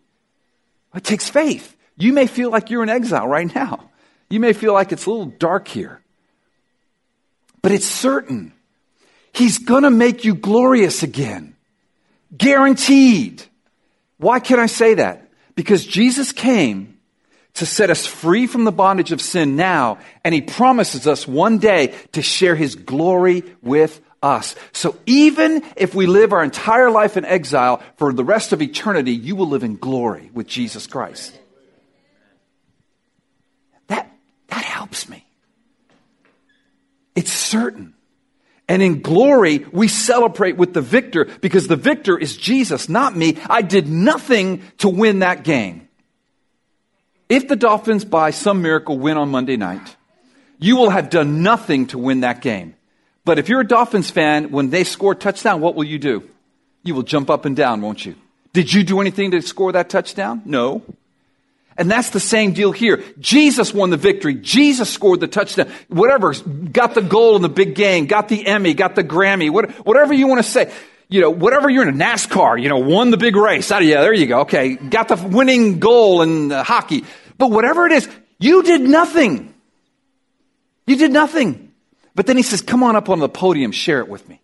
It 0.94 1.04
takes 1.04 1.28
faith. 1.28 1.76
You 1.96 2.12
may 2.12 2.26
feel 2.26 2.50
like 2.50 2.70
you're 2.70 2.82
in 2.82 2.88
exile 2.88 3.28
right 3.28 3.52
now. 3.54 3.90
You 4.30 4.40
may 4.40 4.52
feel 4.52 4.72
like 4.72 4.92
it's 4.92 5.06
a 5.06 5.10
little 5.10 5.26
dark 5.26 5.68
here. 5.68 6.00
But 7.62 7.72
it's 7.72 7.86
certain 7.86 8.52
He's 9.34 9.58
gonna 9.58 9.90
make 9.90 10.24
you 10.24 10.34
glorious 10.34 11.02
again. 11.02 11.56
Guaranteed. 12.36 13.42
Why 14.18 14.40
can 14.40 14.58
I 14.60 14.66
say 14.66 14.94
that? 14.94 15.28
Because 15.54 15.84
Jesus 15.84 16.32
came 16.32 16.98
to 17.54 17.66
set 17.66 17.90
us 17.90 18.06
free 18.06 18.46
from 18.46 18.64
the 18.64 18.72
bondage 18.72 19.12
of 19.12 19.20
sin 19.20 19.56
now, 19.56 19.98
and 20.24 20.34
He 20.34 20.40
promises 20.40 21.06
us 21.06 21.26
one 21.26 21.58
day 21.58 21.94
to 22.12 22.22
share 22.22 22.56
His 22.56 22.74
glory 22.74 23.42
with 23.62 24.00
us. 24.22 24.56
So 24.72 24.96
even 25.06 25.62
if 25.76 25.94
we 25.94 26.06
live 26.06 26.32
our 26.32 26.42
entire 26.42 26.90
life 26.90 27.16
in 27.16 27.24
exile 27.24 27.82
for 27.96 28.12
the 28.12 28.24
rest 28.24 28.52
of 28.52 28.62
eternity, 28.62 29.12
you 29.12 29.36
will 29.36 29.48
live 29.48 29.62
in 29.62 29.76
glory 29.76 30.30
with 30.32 30.46
Jesus 30.46 30.86
Christ. 30.86 31.38
That, 33.88 34.10
that 34.48 34.64
helps 34.64 35.08
me. 35.08 35.24
It's 37.14 37.32
certain. 37.32 37.93
And 38.68 38.82
in 38.82 39.02
glory, 39.02 39.66
we 39.72 39.88
celebrate 39.88 40.56
with 40.56 40.72
the 40.72 40.80
victor 40.80 41.26
because 41.40 41.68
the 41.68 41.76
victor 41.76 42.16
is 42.16 42.36
Jesus, 42.36 42.88
not 42.88 43.14
me. 43.14 43.38
I 43.48 43.62
did 43.62 43.88
nothing 43.88 44.62
to 44.78 44.88
win 44.88 45.18
that 45.18 45.44
game. 45.44 45.88
If 47.28 47.48
the 47.48 47.56
Dolphins, 47.56 48.04
by 48.04 48.30
some 48.30 48.62
miracle, 48.62 48.98
win 48.98 49.16
on 49.16 49.30
Monday 49.30 49.56
night, 49.56 49.96
you 50.58 50.76
will 50.76 50.90
have 50.90 51.10
done 51.10 51.42
nothing 51.42 51.86
to 51.88 51.98
win 51.98 52.20
that 52.20 52.40
game. 52.40 52.74
But 53.24 53.38
if 53.38 53.48
you're 53.48 53.60
a 53.60 53.66
Dolphins 53.66 54.10
fan, 54.10 54.50
when 54.50 54.70
they 54.70 54.84
score 54.84 55.14
touchdown, 55.14 55.60
what 55.60 55.74
will 55.74 55.84
you 55.84 55.98
do? 55.98 56.28
You 56.82 56.94
will 56.94 57.02
jump 57.02 57.30
up 57.30 57.44
and 57.44 57.56
down, 57.56 57.80
won't 57.80 58.04
you? 58.04 58.14
Did 58.52 58.72
you 58.72 58.84
do 58.84 59.00
anything 59.00 59.30
to 59.32 59.42
score 59.42 59.72
that 59.72 59.90
touchdown? 59.90 60.42
No. 60.44 60.82
And 61.76 61.90
that's 61.90 62.10
the 62.10 62.20
same 62.20 62.52
deal 62.52 62.72
here. 62.72 63.02
Jesus 63.18 63.74
won 63.74 63.90
the 63.90 63.96
victory. 63.96 64.34
Jesus 64.34 64.88
scored 64.90 65.20
the 65.20 65.26
touchdown. 65.26 65.70
Whatever, 65.88 66.32
got 66.34 66.94
the 66.94 67.02
goal 67.02 67.36
in 67.36 67.42
the 67.42 67.48
big 67.48 67.74
game, 67.74 68.06
got 68.06 68.28
the 68.28 68.46
Emmy, 68.46 68.74
got 68.74 68.94
the 68.94 69.02
Grammy, 69.02 69.50
whatever 69.50 70.14
you 70.14 70.26
want 70.26 70.44
to 70.44 70.48
say. 70.48 70.72
You 71.08 71.20
know, 71.20 71.30
whatever 71.30 71.68
you're 71.68 71.86
in 71.86 72.00
a 72.00 72.04
NASCAR, 72.04 72.60
you 72.60 72.68
know, 72.68 72.78
won 72.78 73.10
the 73.10 73.16
big 73.16 73.36
race. 73.36 73.70
Oh, 73.70 73.78
yeah, 73.78 74.00
there 74.00 74.14
you 74.14 74.26
go. 74.26 74.40
Okay, 74.40 74.76
got 74.76 75.08
the 75.08 75.16
winning 75.16 75.78
goal 75.78 76.22
in 76.22 76.50
uh, 76.50 76.64
hockey. 76.64 77.04
But 77.36 77.50
whatever 77.50 77.86
it 77.86 77.92
is, 77.92 78.08
you 78.38 78.62
did 78.62 78.80
nothing. 78.80 79.52
You 80.86 80.96
did 80.96 81.12
nothing. 81.12 81.72
But 82.14 82.26
then 82.26 82.36
he 82.36 82.42
says, 82.42 82.62
come 82.62 82.82
on 82.82 82.96
up 82.96 83.08
on 83.08 83.18
the 83.18 83.28
podium, 83.28 83.72
share 83.72 84.00
it 84.00 84.08
with 84.08 84.28
me. 84.28 84.40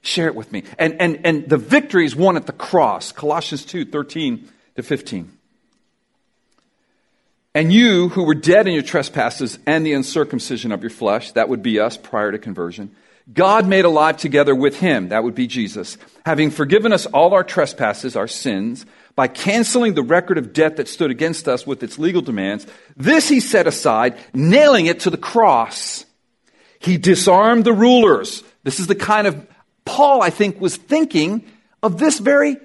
Share 0.00 0.28
it 0.28 0.34
with 0.34 0.52
me. 0.52 0.62
And, 0.78 1.00
and, 1.00 1.20
and 1.24 1.48
the 1.48 1.56
victory 1.56 2.06
is 2.06 2.14
won 2.14 2.36
at 2.36 2.46
the 2.46 2.52
cross. 2.52 3.12
Colossians 3.12 3.64
2, 3.64 3.86
13 3.86 4.48
to 4.76 4.82
15. 4.82 5.37
And 7.58 7.72
you 7.72 8.10
who 8.10 8.22
were 8.22 8.36
dead 8.36 8.68
in 8.68 8.74
your 8.74 8.84
trespasses 8.84 9.58
and 9.66 9.84
the 9.84 9.92
uncircumcision 9.92 10.70
of 10.70 10.80
your 10.80 10.90
flesh, 10.90 11.32
that 11.32 11.48
would 11.48 11.60
be 11.60 11.80
us 11.80 11.96
prior 11.96 12.30
to 12.30 12.38
conversion, 12.38 12.94
God 13.34 13.66
made 13.66 13.84
alive 13.84 14.16
together 14.16 14.54
with 14.54 14.78
him, 14.78 15.08
that 15.08 15.24
would 15.24 15.34
be 15.34 15.48
Jesus, 15.48 15.98
having 16.24 16.52
forgiven 16.52 16.92
us 16.92 17.06
all 17.06 17.34
our 17.34 17.42
trespasses, 17.42 18.14
our 18.14 18.28
sins, 18.28 18.86
by 19.16 19.26
canceling 19.26 19.94
the 19.94 20.04
record 20.04 20.38
of 20.38 20.52
debt 20.52 20.76
that 20.76 20.86
stood 20.86 21.10
against 21.10 21.48
us 21.48 21.66
with 21.66 21.82
its 21.82 21.98
legal 21.98 22.22
demands. 22.22 22.64
This 22.96 23.28
he 23.28 23.40
set 23.40 23.66
aside, 23.66 24.16
nailing 24.32 24.86
it 24.86 25.00
to 25.00 25.10
the 25.10 25.16
cross. 25.16 26.06
He 26.78 26.96
disarmed 26.96 27.64
the 27.64 27.72
rulers. 27.72 28.44
This 28.62 28.78
is 28.78 28.86
the 28.86 28.94
kind 28.94 29.26
of 29.26 29.48
Paul, 29.84 30.22
I 30.22 30.30
think, 30.30 30.60
was 30.60 30.76
thinking 30.76 31.44
of 31.82 31.98
this 31.98 32.20
very 32.20 32.56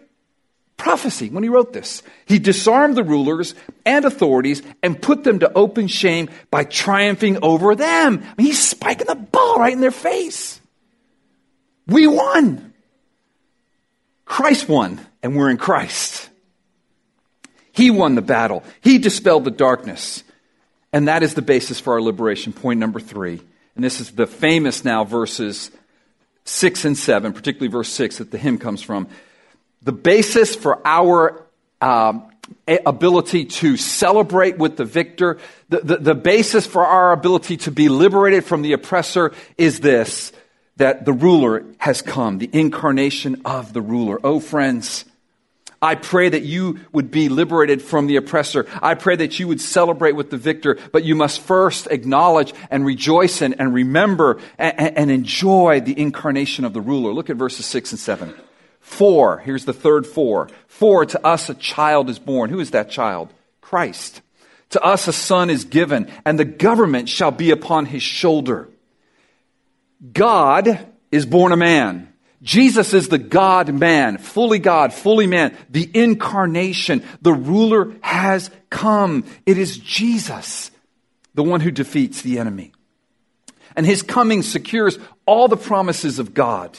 prophecy 0.78 1.30
when 1.30 1.44
he 1.44 1.50
wrote 1.50 1.74
this. 1.74 2.04
He 2.26 2.40
disarmed 2.40 2.96
the 2.96 3.04
rulers 3.04 3.56
and 3.86 4.06
authorities 4.06 4.62
and 4.82 5.02
put 5.02 5.24
them 5.24 5.40
to 5.40 5.54
open 5.54 5.88
shame 5.88 6.30
by 6.52 6.64
triumphing 6.64 7.40
over 7.42 7.76
them. 7.76 8.24
I 8.24 8.34
mean, 8.38 8.48
he's 8.48 8.68
spiking 8.68 9.08
the 9.08 9.16
ball 9.16 9.58
right 9.58 9.74
in 9.74 9.82
their 9.82 9.92
face. 9.92 10.60
We 11.88 12.08
won. 12.08 12.74
Christ 14.26 14.68
won, 14.70 15.06
and 15.22 15.36
we're 15.36 15.50
in 15.50 15.58
Christ. 15.58 16.30
He 17.72 17.92
won 17.92 18.16
the 18.16 18.22
battle. 18.22 18.64
He 18.82 18.98
dispelled 18.98 19.44
the 19.44 19.52
darkness. 19.52 20.24
And 20.92 21.08
that 21.08 21.24
is 21.24 21.34
the 21.34 21.42
basis 21.42 21.80
for 21.80 21.94
our 21.94 22.02
liberation. 22.02 22.54
Point 22.54 22.80
number 22.80 23.00
three. 23.00 23.42
And 23.76 23.84
this 23.84 24.00
is 24.00 24.12
the 24.12 24.28
famous 24.28 24.86
now 24.86 25.04
verses 25.04 25.72
six 26.46 26.86
and 26.86 26.98
seven, 26.98 27.34
particularly 27.34 27.72
verse 27.72 27.90
six 27.90 28.20
that 28.20 28.32
the 28.32 28.38
hymn 28.38 28.60
comes 28.60 28.82
from. 28.82 29.08
The 29.84 29.92
basis 29.92 30.56
for 30.56 30.86
our 30.86 31.46
um, 31.82 32.32
ability 32.68 33.46
to 33.46 33.78
celebrate 33.78 34.58
with 34.58 34.78
the 34.78 34.86
victor, 34.86 35.40
the, 35.70 35.80
the, 35.80 35.98
the 35.98 36.16
basis 36.16 36.66
for 36.66 36.86
our 36.86 37.12
ability 37.12 37.58
to 37.58 37.72
be 37.72 37.90
liberated 37.90 38.46
from 38.46 38.62
the 38.62 38.74
oppressor 38.74 39.34
is 39.58 39.80
this 39.80 40.32
that 40.78 41.06
the 41.06 41.14
ruler 41.14 41.64
has 41.78 42.02
come, 42.02 42.40
the 42.40 42.50
incarnation 42.52 43.42
of 43.46 43.74
the 43.74 43.82
ruler. 43.82 44.20
Oh, 44.24 44.40
friends, 44.40 45.06
I 45.84 45.96
pray 45.96 46.30
that 46.30 46.44
you 46.44 46.80
would 46.94 47.12
be 47.12 47.30
liberated 47.30 47.82
from 47.82 48.08
the 48.08 48.16
oppressor. 48.16 48.66
I 48.82 48.96
pray 48.96 49.18
that 49.18 49.38
you 49.38 49.50
would 49.50 49.62
celebrate 49.62 50.14
with 50.14 50.30
the 50.32 50.38
victor, 50.38 50.80
but 50.92 51.04
you 51.04 51.14
must 51.14 51.42
first 51.42 51.88
acknowledge 51.92 52.54
and 52.72 52.86
rejoice 52.86 53.42
in 53.42 53.54
and 53.56 53.74
remember 53.74 54.40
and, 54.58 54.98
and 54.98 55.12
enjoy 55.12 55.82
the 55.82 56.00
incarnation 56.00 56.64
of 56.66 56.74
the 56.74 56.82
ruler. 56.82 57.12
Look 57.12 57.30
at 57.30 57.36
verses 57.36 57.66
6 57.66 57.92
and 57.92 58.00
7. 58.00 58.34
For, 58.94 59.40
here's 59.40 59.66
the 59.66 59.74
third 59.74 60.06
for. 60.06 60.50
For 60.68 61.06
to 61.06 61.26
us 61.26 61.50
a 61.50 61.56
child 61.56 62.10
is 62.10 62.20
born. 62.20 62.50
Who 62.50 62.60
is 62.60 62.72
that 62.72 62.92
child? 62.92 63.34
Christ. 63.60 64.22
To 64.70 64.82
us 64.82 65.08
a 65.08 65.14
son 65.14 65.50
is 65.50 65.66
given, 65.66 66.10
and 66.26 66.40
the 66.40 66.46
government 66.46 67.10
shall 67.10 67.32
be 67.32 67.52
upon 67.52 67.86
his 67.86 68.04
shoulder. 68.04 68.70
God 70.14 70.88
is 71.12 71.26
born 71.26 71.52
a 71.52 71.58
man. 71.58 72.14
Jesus 72.44 72.94
is 72.94 73.08
the 73.08 73.18
God 73.18 73.74
man, 73.74 74.18
fully 74.18 74.60
God, 74.60 74.94
fully 74.94 75.28
man, 75.28 75.58
the 75.70 75.90
incarnation. 75.94 77.04
The 77.22 77.34
ruler 77.34 77.94
has 78.02 78.52
come. 78.70 79.26
It 79.46 79.58
is 79.58 79.78
Jesus, 79.78 80.70
the 81.34 81.44
one 81.44 81.62
who 81.62 81.72
defeats 81.72 82.22
the 82.22 82.40
enemy. 82.40 82.74
And 83.76 83.86
his 83.86 84.04
coming 84.04 84.44
secures 84.44 85.00
all 85.26 85.48
the 85.48 85.58
promises 85.58 86.20
of 86.20 86.34
God. 86.34 86.78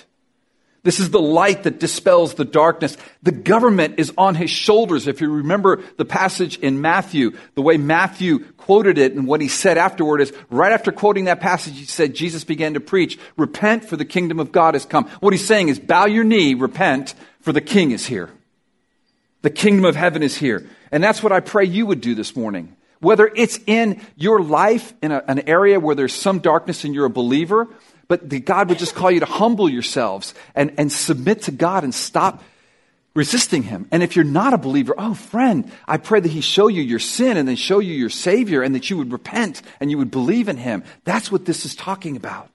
This 0.85 1.01
is 1.01 1.11
the 1.11 1.20
light 1.20 1.62
that 1.62 1.81
dispels 1.81 2.35
the 2.35 2.44
darkness. 2.44 2.99
The 3.23 3.33
government 3.33 3.94
is 3.99 4.12
on 4.18 4.35
his 4.35 4.51
shoulders. 4.51 5.07
If 5.07 5.23
you 5.23 5.33
remember 5.33 5.83
the 5.97 6.05
passage 6.05 6.59
in 6.59 6.83
Matthew, 6.83 7.33
the 7.55 7.62
way 7.62 7.79
Matthew 7.79 8.40
quoted 8.59 8.99
it 8.99 9.14
and 9.14 9.27
what 9.27 9.40
he 9.40 9.49
said 9.49 9.79
afterward 9.79 10.20
is 10.20 10.33
right 10.51 10.73
after 10.73 10.92
quoting 10.92 11.25
that 11.25 11.40
passage, 11.40 11.79
he 11.79 11.87
said, 11.87 12.14
Jesus 12.14 12.44
began 12.44 12.75
to 12.75 12.81
preach, 12.81 13.18
repent 13.38 13.87
for 13.87 13.97
the 13.97 14.05
kingdom 14.05 14.38
of 14.38 14.53
God 14.53 14.75
has 14.75 14.85
come. 14.85 15.07
What 15.20 15.33
he's 15.33 15.47
saying 15.47 15.70
is 15.70 15.79
bow 15.79 16.05
your 16.05 16.23
knee, 16.23 16.53
repent 16.53 17.14
for 17.40 17.53
the 17.53 17.62
king 17.62 17.90
is 17.90 18.05
here. 18.05 18.29
The 19.40 19.51
kingdom 19.51 19.87
of 19.87 19.97
heaven 19.97 20.23
is 20.23 20.37
here. 20.37 20.68
And 20.92 21.03
that's 21.03 21.23
what 21.23 21.33
I 21.33 21.40
pray 21.40 21.64
you 21.64 21.87
would 21.87 22.03
do 22.03 22.14
this 22.14 22.37
morning. 22.37 22.77
Whether 23.01 23.27
it's 23.35 23.59
in 23.66 24.03
your 24.16 24.42
life, 24.42 24.92
in 25.03 25.12
a, 25.12 25.25
an 25.29 25.49
area 25.49 25.81
where 25.81 25.94
there's 25.94 26.14
some 26.14 26.40
darkness 26.40 26.85
and 26.85 26.94
you're 26.94 27.07
a 27.07 27.11
believer, 27.11 27.68
but 28.20 28.44
God 28.44 28.68
would 28.68 28.79
just 28.79 28.94
call 28.94 29.11
you 29.11 29.20
to 29.20 29.27
humble 29.27 29.68
yourselves 29.68 30.35
and, 30.55 30.74
and 30.79 30.90
submit 30.90 31.42
to 31.42 31.50
God 31.50 31.85
and 31.85 31.94
stop 31.94 32.42
resisting 33.14 33.62
Him. 33.62 33.87
And 33.90 34.03
if 34.03 34.16
you're 34.16 34.24
not 34.24 34.55
a 34.55 34.59
believer, 34.59 34.94
oh, 34.98 35.14
friend, 35.14 35.70
I 35.87 35.96
pray 35.96 36.20
that 36.20 36.31
He 36.31 36.40
show 36.40 36.68
you 36.68 36.83
your 36.83 36.98
sin 36.98 37.37
and 37.37 37.48
then 37.48 37.57
show 37.57 37.79
you 37.79 37.94
your 37.94 38.11
Savior 38.11 38.62
and 38.62 38.74
that 38.74 38.90
you 38.90 38.96
would 38.96 39.12
repent 39.12 39.62
and 39.81 39.90
you 39.90 39.98
would 39.98 40.11
believe 40.11 40.48
in 40.48 40.57
Him. 40.57 40.85
That's 41.05 41.31
what 41.31 41.44
this 41.44 41.64
is 41.64 41.74
talking 41.74 42.16
about. 42.16 42.50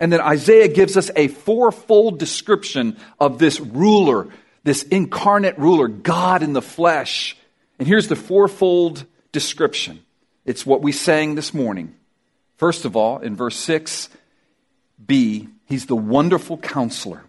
And 0.00 0.12
then 0.12 0.20
Isaiah 0.20 0.68
gives 0.68 0.96
us 0.96 1.10
a 1.14 1.28
fourfold 1.28 2.18
description 2.18 2.96
of 3.20 3.38
this 3.38 3.60
ruler, 3.60 4.28
this 4.64 4.82
incarnate 4.82 5.58
ruler, 5.58 5.88
God 5.88 6.42
in 6.42 6.52
the 6.52 6.62
flesh. 6.62 7.36
And 7.78 7.86
here's 7.86 8.08
the 8.08 8.16
fourfold 8.16 9.04
description 9.32 10.00
it's 10.44 10.66
what 10.66 10.82
we 10.82 10.92
sang 10.92 11.34
this 11.34 11.54
morning. 11.54 11.94
First 12.56 12.84
of 12.84 12.96
all, 12.96 13.18
in 13.18 13.34
verse 13.34 13.56
6, 13.56 14.08
B, 15.04 15.48
he's 15.66 15.86
the 15.86 15.96
wonderful 15.96 16.58
counselor. 16.58 17.24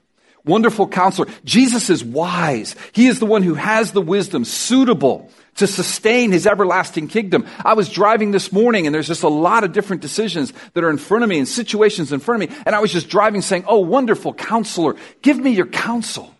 Wonderful 0.46 0.88
counselor. 0.88 1.28
Jesus 1.44 1.90
is 1.90 2.04
wise. 2.04 2.76
He 2.92 3.08
is 3.08 3.20
the 3.20 3.26
one 3.26 3.42
who 3.42 3.56
has 3.56 3.92
the 3.92 4.02
wisdom 4.02 4.46
suitable 4.46 5.32
to 5.56 5.66
sustain 5.66 6.32
his 6.32 6.46
everlasting 6.46 7.08
kingdom. 7.08 7.48
I 7.64 7.74
was 7.74 7.90
driving 7.90 8.32
this 8.32 8.52
morning 8.52 8.86
and 8.86 8.94
there's 8.94 9.08
just 9.08 9.24
a 9.24 9.30
lot 9.30 9.64
of 9.64 9.72
different 9.72 10.04
decisions 10.04 10.54
that 10.74 10.84
are 10.84 10.90
in 10.92 11.00
front 11.00 11.24
of 11.24 11.30
me 11.30 11.40
and 11.40 11.48
situations 11.48 12.14
in 12.14 12.20
front 12.20 12.44
of 12.44 12.50
me. 12.50 12.56
And 12.66 12.76
I 12.76 12.80
was 12.80 12.92
just 12.92 13.10
driving 13.10 13.42
saying, 13.42 13.66
Oh, 13.68 13.80
wonderful 13.80 14.34
counselor, 14.34 14.96
give 15.24 15.38
me 15.38 15.52
your 15.52 15.66
counsel. 15.66 16.36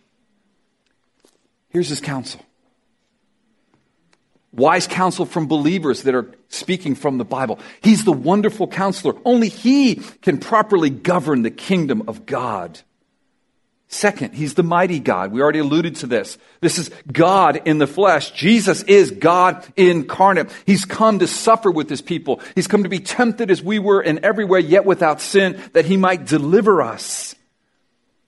Here's 1.70 1.88
his 1.88 2.00
counsel 2.00 2.40
wise 4.56 4.86
counsel 4.86 5.26
from 5.26 5.46
believers 5.46 6.02
that 6.02 6.14
are 6.14 6.30
speaking 6.48 6.94
from 6.94 7.18
the 7.18 7.24
Bible. 7.24 7.58
He's 7.80 8.04
the 8.04 8.12
wonderful 8.12 8.66
counselor. 8.66 9.14
Only 9.24 9.48
He 9.48 9.96
can 10.22 10.38
properly 10.38 10.90
govern 10.90 11.42
the 11.42 11.50
kingdom 11.50 12.04
of 12.08 12.26
God. 12.26 12.80
Second, 13.88 14.34
He's 14.34 14.54
the 14.54 14.64
mighty 14.64 14.98
God. 14.98 15.30
We 15.30 15.40
already 15.40 15.60
alluded 15.60 15.96
to 15.96 16.06
this. 16.06 16.38
This 16.60 16.78
is 16.78 16.90
God 17.10 17.62
in 17.66 17.78
the 17.78 17.86
flesh. 17.86 18.32
Jesus 18.32 18.82
is 18.82 19.12
God 19.12 19.64
incarnate. 19.76 20.50
He's 20.66 20.84
come 20.84 21.20
to 21.20 21.28
suffer 21.28 21.70
with 21.70 21.88
His 21.88 22.02
people. 22.02 22.40
He's 22.54 22.66
come 22.66 22.82
to 22.82 22.88
be 22.88 22.98
tempted 22.98 23.50
as 23.50 23.62
we 23.62 23.78
were 23.78 24.02
in 24.02 24.24
every 24.24 24.44
way, 24.44 24.60
yet 24.60 24.84
without 24.84 25.20
sin, 25.20 25.60
that 25.72 25.84
He 25.84 25.96
might 25.96 26.24
deliver 26.24 26.82
us. 26.82 27.34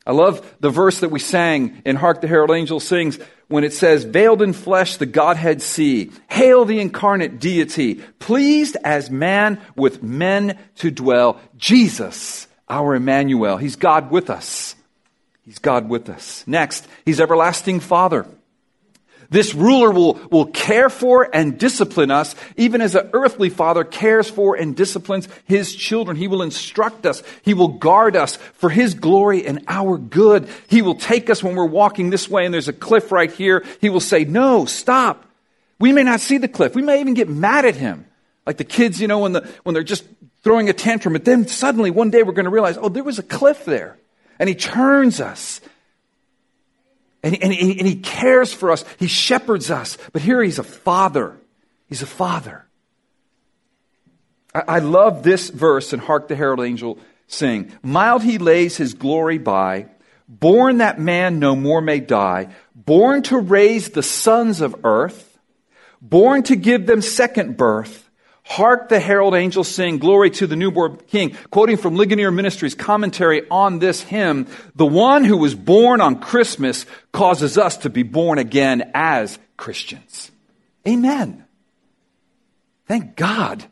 I 0.07 0.13
love 0.13 0.57
the 0.61 0.71
verse 0.71 1.01
that 1.01 1.11
we 1.11 1.19
sang 1.19 1.83
in 1.85 1.97
Hark 1.97 2.23
the 2.23 2.29
Herald 2.29 2.51
Angel 2.51 2.81
Sings 2.81 3.19
when 3.49 3.65
it 3.65 3.73
says, 3.73 4.05
Veiled 4.05 4.43
in 4.43 4.53
flesh, 4.53 4.97
the 4.97 5.07
Godhead 5.07 5.61
see. 5.61 6.13
Hail 6.29 6.65
the 6.65 6.81
incarnate 6.81 7.41
deity, 7.41 7.97
pleased 8.19 8.77
as 8.85 9.11
man 9.11 9.61
with 9.75 10.03
men 10.03 10.59
to 10.77 10.91
dwell. 10.91 11.41
Jesus, 11.57 12.47
our 12.69 12.95
Emmanuel. 12.95 13.57
He's 13.57 13.77
God 13.77 14.11
with 14.11 14.31
us. 14.31 14.77
He's 15.45 15.59
God 15.59 15.89
with 15.89 16.09
us. 16.09 16.45
Next, 16.47 16.87
He's 17.05 17.21
everlasting 17.21 17.81
Father. 17.81 18.27
This 19.31 19.55
ruler 19.55 19.91
will, 19.91 20.15
will 20.31 20.47
care 20.47 20.89
for 20.89 21.29
and 21.35 21.59
discipline 21.59 22.11
us, 22.11 22.35
even 22.57 22.81
as 22.81 22.95
an 22.95 23.11
earthly 23.13 23.51
father 23.51 23.85
cares 23.85 24.31
for 24.31 24.57
and 24.57 24.75
disciplines 24.75 25.29
his 25.45 25.75
children. 25.75 26.17
He 26.17 26.29
will 26.29 26.41
instruct 26.41 27.05
us. 27.05 27.23
He 27.43 27.53
will 27.53 27.69
guard 27.69 28.17
us 28.17 28.37
for 28.55 28.71
his 28.71 28.95
glory 28.95 29.47
and 29.47 29.65
our 29.69 29.99
good. 29.99 30.49
He 30.69 30.81
will 30.81 30.95
take 30.95 31.29
us 31.29 31.43
when 31.43 31.57
we're 31.57 31.67
walking 31.67 32.09
this 32.09 32.29
way 32.29 32.47
and 32.47 32.55
there's 32.55 32.69
a 32.69 32.73
cliff 32.73 33.13
right 33.13 33.31
here. 33.31 33.67
He 33.83 33.91
will 33.91 34.01
say, 34.01 34.25
no, 34.25 34.65
stop. 34.65 35.27
We 35.79 35.93
may 35.93 36.05
not 36.05 36.21
see 36.21 36.39
the 36.39 36.49
cliff. 36.49 36.75
We 36.75 36.83
may 36.83 37.01
even 37.01 37.15
get 37.15 37.29
mad 37.29 37.67
at 37.67 37.77
him. 37.77 38.07
Like 38.47 38.57
the 38.57 38.65
kids, 38.65 38.99
you 38.99 39.09
know, 39.09 39.19
when, 39.19 39.33
the, 39.33 39.47
when 39.63 39.75
they're 39.75 39.83
just 39.83 40.07
throwing 40.43 40.71
a 40.71 40.73
tantrum, 40.73 41.13
but 41.13 41.27
then 41.27 41.47
suddenly 41.47 41.91
one 41.91 42.11
day 42.11 42.23
we're 42.23 42.33
going 42.33 42.45
to 42.47 42.51
realize, 42.51 42.79
oh, 42.81 42.89
there 42.89 43.05
was 43.05 43.19
a 43.19 43.23
cliff 43.23 43.67
there. 43.67 43.99
And 44.39 44.49
he 44.49 44.55
turns 44.55 45.21
us 45.21 45.61
and, 47.35 47.53
and, 47.53 47.79
and 47.79 47.87
he 47.87 47.97
cares 47.97 48.53
for 48.53 48.71
us. 48.71 48.85
He 48.99 49.07
shepherds 49.07 49.71
us. 49.71 49.99
But 50.13 50.23
here 50.23 50.43
he's 50.43 50.59
a 50.59 50.65
father. 50.65 51.37
He's 51.87 52.03
a 52.03 52.07
father. 52.07 52.67
I, 54.55 54.63
I 54.69 54.79
love 54.81 55.23
this 55.23 55.51
verse 55.51 55.93
and 55.93 56.03
Hark 56.03 56.29
the 56.29 56.37
Herald 56.37 56.61
Angel 56.61 56.99
sing. 57.27 57.73
Mild 57.83 58.23
he 58.23 58.39
lays 58.39 58.77
his 58.77 58.95
glory 58.95 59.39
by, 59.39 59.87
born 60.29 60.79
that 60.79 60.99
man 60.99 61.39
no 61.39 61.55
more 61.55 61.81
may 61.81 62.01
die, 62.01 62.49
born 62.75 63.23
to 63.25 63.39
raise 63.39 63.91
the 63.91 64.03
sons 64.03 64.61
of 64.61 64.85
earth, 64.85 65.39
born 66.01 66.43
to 66.45 66.57
give 66.57 66.87
them 66.87 67.03
second 67.03 67.57
birth, 67.57 68.08
Hark 68.49 68.89
the 68.89 68.99
herald 68.99 69.35
angels 69.35 69.69
sing, 69.69 69.99
Glory 69.99 70.31
to 70.31 70.47
the 70.47 70.57
newborn 70.57 70.97
King. 71.09 71.37
Quoting 71.51 71.77
from 71.77 71.97
Ligonier 71.97 72.31
Ministries 72.31 72.75
commentary 72.75 73.43
on 73.51 73.79
this 73.79 74.01
hymn, 74.01 74.47
the 74.75 74.87
one 74.87 75.23
who 75.23 75.37
was 75.37 75.55
born 75.55 76.01
on 76.01 76.19
Christmas 76.19 76.87
causes 77.13 77.59
us 77.59 77.77
to 77.79 77.91
be 77.91 78.03
born 78.03 78.39
again 78.39 78.91
as 78.95 79.39
Christians. 79.59 80.31
Amen. 80.89 81.45
Thank 82.87 83.17
God 83.17 83.67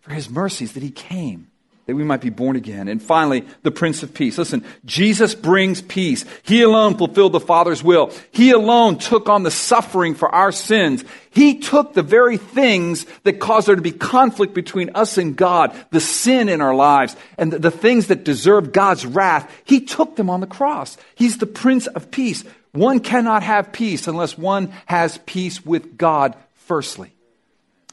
for 0.00 0.12
his 0.12 0.28
mercies 0.28 0.74
that 0.74 0.82
he 0.82 0.90
came 0.90 1.47
that 1.88 1.96
we 1.96 2.04
might 2.04 2.20
be 2.20 2.28
born 2.28 2.54
again. 2.54 2.86
And 2.86 3.02
finally, 3.02 3.46
the 3.62 3.70
Prince 3.70 4.02
of 4.02 4.12
Peace. 4.12 4.36
Listen, 4.36 4.62
Jesus 4.84 5.34
brings 5.34 5.80
peace. 5.80 6.26
He 6.42 6.60
alone 6.60 6.98
fulfilled 6.98 7.32
the 7.32 7.40
Father's 7.40 7.82
will. 7.82 8.12
He 8.30 8.50
alone 8.50 8.98
took 8.98 9.30
on 9.30 9.42
the 9.42 9.50
suffering 9.50 10.14
for 10.14 10.28
our 10.28 10.52
sins. 10.52 11.02
He 11.30 11.60
took 11.60 11.94
the 11.94 12.02
very 12.02 12.36
things 12.36 13.06
that 13.22 13.40
caused 13.40 13.68
there 13.68 13.74
to 13.74 13.80
be 13.80 13.90
conflict 13.90 14.52
between 14.52 14.90
us 14.94 15.16
and 15.16 15.34
God, 15.34 15.74
the 15.90 15.98
sin 15.98 16.50
in 16.50 16.60
our 16.60 16.74
lives, 16.74 17.16
and 17.38 17.54
the, 17.54 17.58
the 17.58 17.70
things 17.70 18.08
that 18.08 18.22
deserve 18.22 18.72
God's 18.72 19.06
wrath. 19.06 19.50
He 19.64 19.80
took 19.80 20.14
them 20.16 20.28
on 20.28 20.40
the 20.40 20.46
cross. 20.46 20.98
He's 21.14 21.38
the 21.38 21.46
Prince 21.46 21.86
of 21.86 22.10
Peace. 22.10 22.44
One 22.72 23.00
cannot 23.00 23.42
have 23.42 23.72
peace 23.72 24.06
unless 24.08 24.36
one 24.36 24.74
has 24.84 25.18
peace 25.24 25.64
with 25.64 25.96
God 25.96 26.36
firstly. 26.52 27.14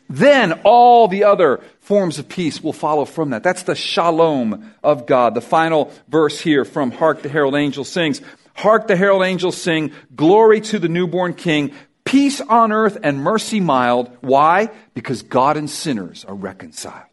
Then 0.10 0.62
all 0.64 1.08
the 1.08 1.24
other 1.24 1.62
forms 1.80 2.20
of 2.20 2.30
peace 2.30 2.62
will 2.62 2.74
follow 2.74 3.06
from 3.06 3.32
that. 3.32 3.44
That's 3.44 3.64
the 3.64 3.76
shalom 3.76 4.72
of 4.84 5.08
God. 5.08 5.34
The 5.34 5.42
final 5.42 5.92
verse 6.08 6.40
here 6.40 6.64
from 6.64 6.92
Hark 6.92 7.24
the 7.24 7.30
Herald 7.30 7.56
Angel 7.56 7.84
sings, 7.84 8.22
Hark 8.56 8.88
the 8.88 8.96
herald 8.96 9.24
angels 9.24 9.58
sing, 9.58 9.92
Glory 10.16 10.62
to 10.62 10.80
the 10.80 10.88
newborn 10.88 11.34
King, 11.34 11.74
peace 12.06 12.40
on 12.40 12.72
earth 12.72 12.98
and 13.04 13.20
mercy 13.20 13.60
mild. 13.60 14.10
Why? 14.22 14.72
Because 14.94 15.22
God 15.24 15.58
and 15.58 15.70
sinners 15.70 16.24
are 16.26 16.34
reconciled. 16.34 17.04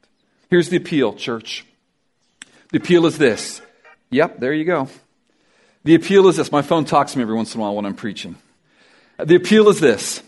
Here's 0.51 0.69
the 0.69 0.77
appeal, 0.77 1.15
church. 1.15 1.67
The 2.71 2.79
appeal 2.79 3.07
is 3.07 3.19
this. 3.19 3.61
Yep, 4.11 4.39
there 4.39 4.53
you 4.53 4.65
go. 4.65 4.89
The 5.85 5.95
appeal 5.95 6.29
is 6.29 6.37
this. 6.37 6.53
My 6.53 6.63
phone 6.63 6.85
talks 6.85 7.13
to 7.13 7.19
me 7.19 7.23
every 7.23 7.35
once 7.35 7.55
in 7.55 7.61
a 7.61 7.63
while 7.63 7.75
when 7.75 7.87
I'm 7.87 7.97
preaching. 7.97 8.37
The 9.19 9.35
appeal 9.35 9.69
is 9.69 9.81
this 9.81 10.23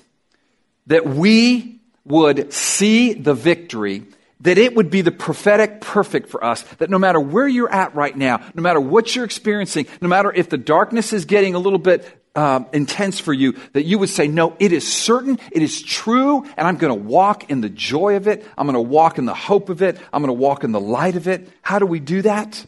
that 0.86 1.06
we 1.06 1.80
would 2.04 2.52
see 2.52 3.14
the 3.14 3.34
victory 3.34 4.04
that 4.44 4.58
it 4.58 4.74
would 4.76 4.90
be 4.90 5.00
the 5.00 5.10
prophetic 5.10 5.80
perfect 5.80 6.28
for 6.28 6.44
us, 6.44 6.62
that 6.78 6.90
no 6.90 6.98
matter 6.98 7.18
where 7.18 7.48
you're 7.48 7.70
at 7.70 7.94
right 7.94 8.14
now, 8.14 8.40
no 8.54 8.62
matter 8.62 8.80
what 8.80 9.14
you're 9.16 9.24
experiencing, 9.24 9.86
no 10.02 10.08
matter 10.08 10.30
if 10.30 10.50
the 10.50 10.58
darkness 10.58 11.12
is 11.12 11.24
getting 11.24 11.54
a 11.54 11.58
little 11.58 11.78
bit 11.78 12.06
um, 12.36 12.66
intense 12.72 13.18
for 13.18 13.32
you, 13.32 13.52
that 13.72 13.84
you 13.84 13.98
would 13.98 14.10
say, 14.10 14.28
No, 14.28 14.54
it 14.58 14.72
is 14.72 14.90
certain, 14.90 15.38
it 15.50 15.62
is 15.62 15.80
true, 15.80 16.44
and 16.56 16.66
I'm 16.66 16.76
going 16.76 16.94
to 16.94 17.08
walk 17.08 17.50
in 17.50 17.62
the 17.62 17.70
joy 17.70 18.16
of 18.16 18.28
it. 18.28 18.44
I'm 18.58 18.66
going 18.66 18.74
to 18.74 18.80
walk 18.80 19.18
in 19.18 19.24
the 19.24 19.34
hope 19.34 19.70
of 19.70 19.82
it. 19.82 19.98
I'm 20.12 20.20
going 20.20 20.36
to 20.36 20.40
walk 20.40 20.62
in 20.62 20.72
the 20.72 20.80
light 20.80 21.16
of 21.16 21.26
it. 21.26 21.48
How 21.62 21.78
do 21.78 21.86
we 21.86 22.00
do 22.00 22.22
that? 22.22 22.66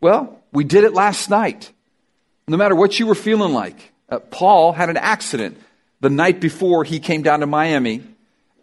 Well, 0.00 0.40
we 0.50 0.64
did 0.64 0.84
it 0.84 0.92
last 0.92 1.30
night. 1.30 1.70
No 2.48 2.56
matter 2.56 2.74
what 2.74 2.98
you 2.98 3.06
were 3.06 3.14
feeling 3.14 3.52
like, 3.52 3.92
uh, 4.08 4.18
Paul 4.18 4.72
had 4.72 4.90
an 4.90 4.96
accident 4.96 5.56
the 6.00 6.10
night 6.10 6.40
before 6.40 6.82
he 6.82 6.98
came 6.98 7.22
down 7.22 7.40
to 7.40 7.46
Miami 7.46 8.02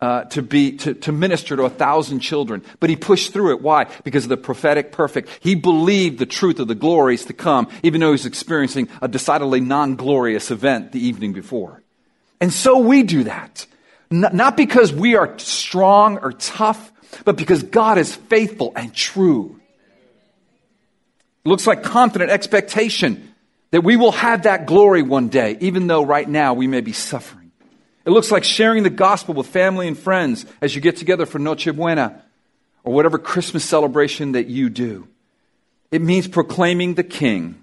uh, 0.02 0.24
to 0.26 0.42
be 0.42 0.78
to, 0.78 0.94
to 0.94 1.12
minister 1.12 1.56
to 1.56 1.64
a 1.64 1.70
thousand 1.70 2.20
children. 2.20 2.64
But 2.80 2.90
he 2.90 2.96
pushed 2.96 3.34
through 3.34 3.52
it. 3.52 3.62
Why? 3.62 3.86
Because 4.04 4.26
of 4.26 4.30
the 4.30 4.38
prophetic 4.38 4.92
perfect. 4.92 5.30
He 5.42 5.56
believed 5.56 6.20
the 6.20 6.26
truth 6.26 6.60
of 6.60 6.68
the 6.68 6.76
glories 6.76 7.26
to 7.26 7.34
come 7.34 7.68
even 7.84 8.02
though 8.02 8.08
he 8.08 8.14
was 8.14 8.26
experiencing 8.26 8.90
a 9.02 9.08
decidedly 9.08 9.60
non-glorious 9.60 10.52
event 10.52 10.92
the 10.92 11.06
evening 11.06 11.34
before. 11.34 11.84
And 12.40 12.54
so 12.54 12.80
we 12.80 13.04
do 13.04 13.24
that. 13.24 13.66
N- 14.12 14.30
not 14.34 14.56
because 14.56 14.94
we 14.94 15.16
are 15.16 15.38
strong 15.40 16.18
or 16.20 16.32
tough 16.32 16.92
but 17.24 17.38
because 17.38 17.64
god 17.64 17.98
is 17.98 18.16
faithful 18.16 18.74
and 18.76 18.94
true. 18.94 19.60
It 21.46 21.50
looks 21.50 21.66
like 21.66 21.84
confident 21.84 22.30
expectation 22.30 23.34
that 23.72 23.82
we 23.82 23.96
will 23.96 24.12
have 24.12 24.44
that 24.44 24.66
glory 24.66 25.02
one 25.02 25.30
day 25.30 25.58
even 25.62 25.88
though 25.88 26.06
right 26.06 26.28
now 26.28 26.54
we 26.54 26.68
may 26.68 26.82
be 26.82 26.94
suffering 26.94 27.47
it 28.08 28.12
looks 28.12 28.32
like 28.32 28.46
sharing 28.46 28.84
the 28.84 28.90
gospel 28.90 29.34
with 29.34 29.48
family 29.48 29.86
and 29.86 30.00
friends 30.00 30.46
as 30.62 30.74
you 30.74 30.80
get 30.80 30.96
together 30.96 31.26
for 31.26 31.40
Noche 31.40 31.66
Buena 31.76 32.24
or 32.86 32.94
whatever 32.94 33.18
Christmas 33.18 33.66
celebration 33.66 34.32
that 34.32 34.48
you 34.48 34.70
do. 34.70 35.10
It 35.92 36.02
means 36.02 36.26
proclaiming 36.26 36.94
the 36.94 37.04
King. 37.04 37.62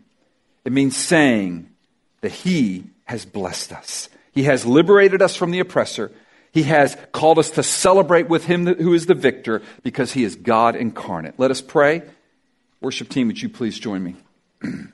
It 0.66 0.70
means 0.70 0.98
saying 0.98 1.70
that 2.20 2.30
He 2.30 2.84
has 3.04 3.24
blessed 3.24 3.72
us. 3.72 4.10
He 4.32 4.42
has 4.42 4.66
liberated 4.66 5.22
us 5.22 5.34
from 5.34 5.50
the 5.50 5.60
oppressor. 5.60 6.12
He 6.52 6.64
has 6.64 6.94
called 7.12 7.38
us 7.38 7.48
to 7.52 7.62
celebrate 7.62 8.28
with 8.28 8.44
Him 8.44 8.66
who 8.66 8.92
is 8.92 9.06
the 9.06 9.14
victor 9.14 9.62
because 9.82 10.12
He 10.12 10.24
is 10.24 10.36
God 10.36 10.76
incarnate. 10.76 11.38
Let 11.38 11.52
us 11.52 11.62
pray. 11.62 12.02
Worship 12.82 13.08
team, 13.08 13.28
would 13.28 13.40
you 13.40 13.48
please 13.48 13.78
join 13.78 14.04
me? 14.04 14.16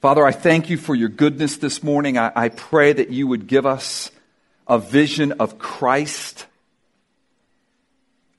Father, 0.00 0.24
I 0.24 0.32
thank 0.32 0.70
you 0.70 0.78
for 0.78 0.94
your 0.94 1.10
goodness 1.10 1.58
this 1.58 1.82
morning. 1.82 2.16
I, 2.16 2.32
I, 2.34 2.48
pray 2.48 2.94
that 2.94 3.10
you 3.10 3.26
would 3.26 3.46
give 3.46 3.66
us 3.66 4.10
a 4.66 4.78
vision 4.78 5.32
of 5.32 5.58
Christ, 5.58 6.46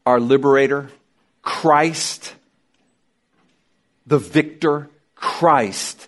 our 0.04 0.20
liberator, 0.20 0.90
Christ, 1.44 2.34
the 4.08 4.18
victor, 4.18 4.90
Christ, 5.14 6.08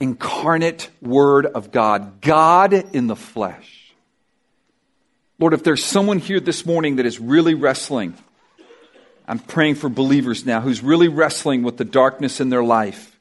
incarnate 0.00 0.90
Word 1.00 1.46
of 1.46 1.70
God, 1.70 2.20
God 2.20 2.72
in 2.72 3.06
the 3.06 3.14
flesh. 3.14 3.94
Lord, 5.38 5.54
if 5.54 5.62
there's 5.62 5.84
someone 5.84 6.18
here 6.18 6.40
this 6.40 6.66
morning 6.66 6.96
that 6.96 7.06
is 7.06 7.20
really 7.20 7.54
wrestling, 7.54 8.14
I'm 9.28 9.38
praying 9.38 9.76
for 9.76 9.88
believers 9.88 10.44
now 10.44 10.60
who's 10.60 10.82
really 10.82 11.06
wrestling 11.06 11.62
with 11.62 11.76
the 11.76 11.84
darkness 11.84 12.40
in 12.40 12.48
their 12.48 12.64
life. 12.64 13.13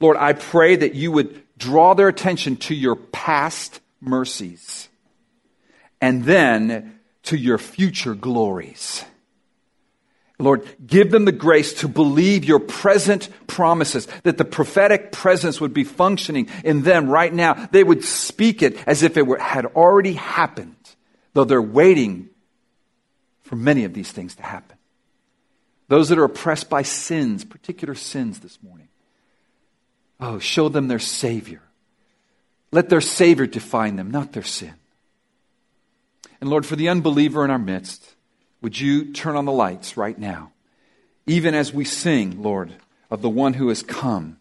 Lord, 0.00 0.16
I 0.16 0.32
pray 0.32 0.76
that 0.76 0.94
you 0.94 1.12
would 1.12 1.42
draw 1.56 1.94
their 1.94 2.08
attention 2.08 2.56
to 2.56 2.74
your 2.74 2.96
past 2.96 3.80
mercies 4.00 4.88
and 6.00 6.24
then 6.24 7.00
to 7.24 7.36
your 7.36 7.58
future 7.58 8.14
glories. 8.14 9.04
Lord, 10.38 10.68
give 10.86 11.10
them 11.10 11.24
the 11.24 11.32
grace 11.32 11.74
to 11.74 11.88
believe 11.88 12.44
your 12.44 12.60
present 12.60 13.28
promises, 13.48 14.06
that 14.22 14.38
the 14.38 14.44
prophetic 14.44 15.10
presence 15.10 15.60
would 15.60 15.74
be 15.74 15.82
functioning 15.82 16.48
in 16.62 16.82
them 16.82 17.08
right 17.08 17.34
now. 17.34 17.68
They 17.72 17.82
would 17.82 18.04
speak 18.04 18.62
it 18.62 18.78
as 18.86 19.02
if 19.02 19.16
it 19.16 19.26
were, 19.26 19.38
had 19.38 19.66
already 19.66 20.12
happened, 20.12 20.76
though 21.32 21.44
they're 21.44 21.60
waiting 21.60 22.30
for 23.42 23.56
many 23.56 23.84
of 23.84 23.94
these 23.94 24.12
things 24.12 24.36
to 24.36 24.42
happen. 24.44 24.76
Those 25.88 26.10
that 26.10 26.18
are 26.18 26.24
oppressed 26.24 26.70
by 26.70 26.82
sins, 26.82 27.44
particular 27.44 27.96
sins 27.96 28.38
this 28.38 28.62
morning, 28.62 28.87
Oh, 30.20 30.38
show 30.38 30.68
them 30.68 30.88
their 30.88 30.98
Savior. 30.98 31.62
Let 32.72 32.88
their 32.88 33.00
Savior 33.00 33.46
define 33.46 33.96
them, 33.96 34.10
not 34.10 34.32
their 34.32 34.42
sin. 34.42 34.74
And 36.40 36.50
Lord, 36.50 36.66
for 36.66 36.76
the 36.76 36.88
unbeliever 36.88 37.44
in 37.44 37.50
our 37.50 37.58
midst, 37.58 38.14
would 38.60 38.78
you 38.78 39.12
turn 39.12 39.36
on 39.36 39.44
the 39.44 39.52
lights 39.52 39.96
right 39.96 40.18
now? 40.18 40.52
Even 41.26 41.54
as 41.54 41.72
we 41.72 41.84
sing, 41.84 42.42
Lord, 42.42 42.74
of 43.10 43.22
the 43.22 43.28
one 43.28 43.54
who 43.54 43.68
has 43.68 43.82
come. 43.82 44.38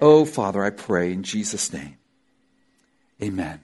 Oh, 0.00 0.24
Father, 0.24 0.62
I 0.62 0.70
pray 0.70 1.12
in 1.12 1.22
Jesus' 1.22 1.72
name. 1.72 1.96
Amen. 3.22 3.63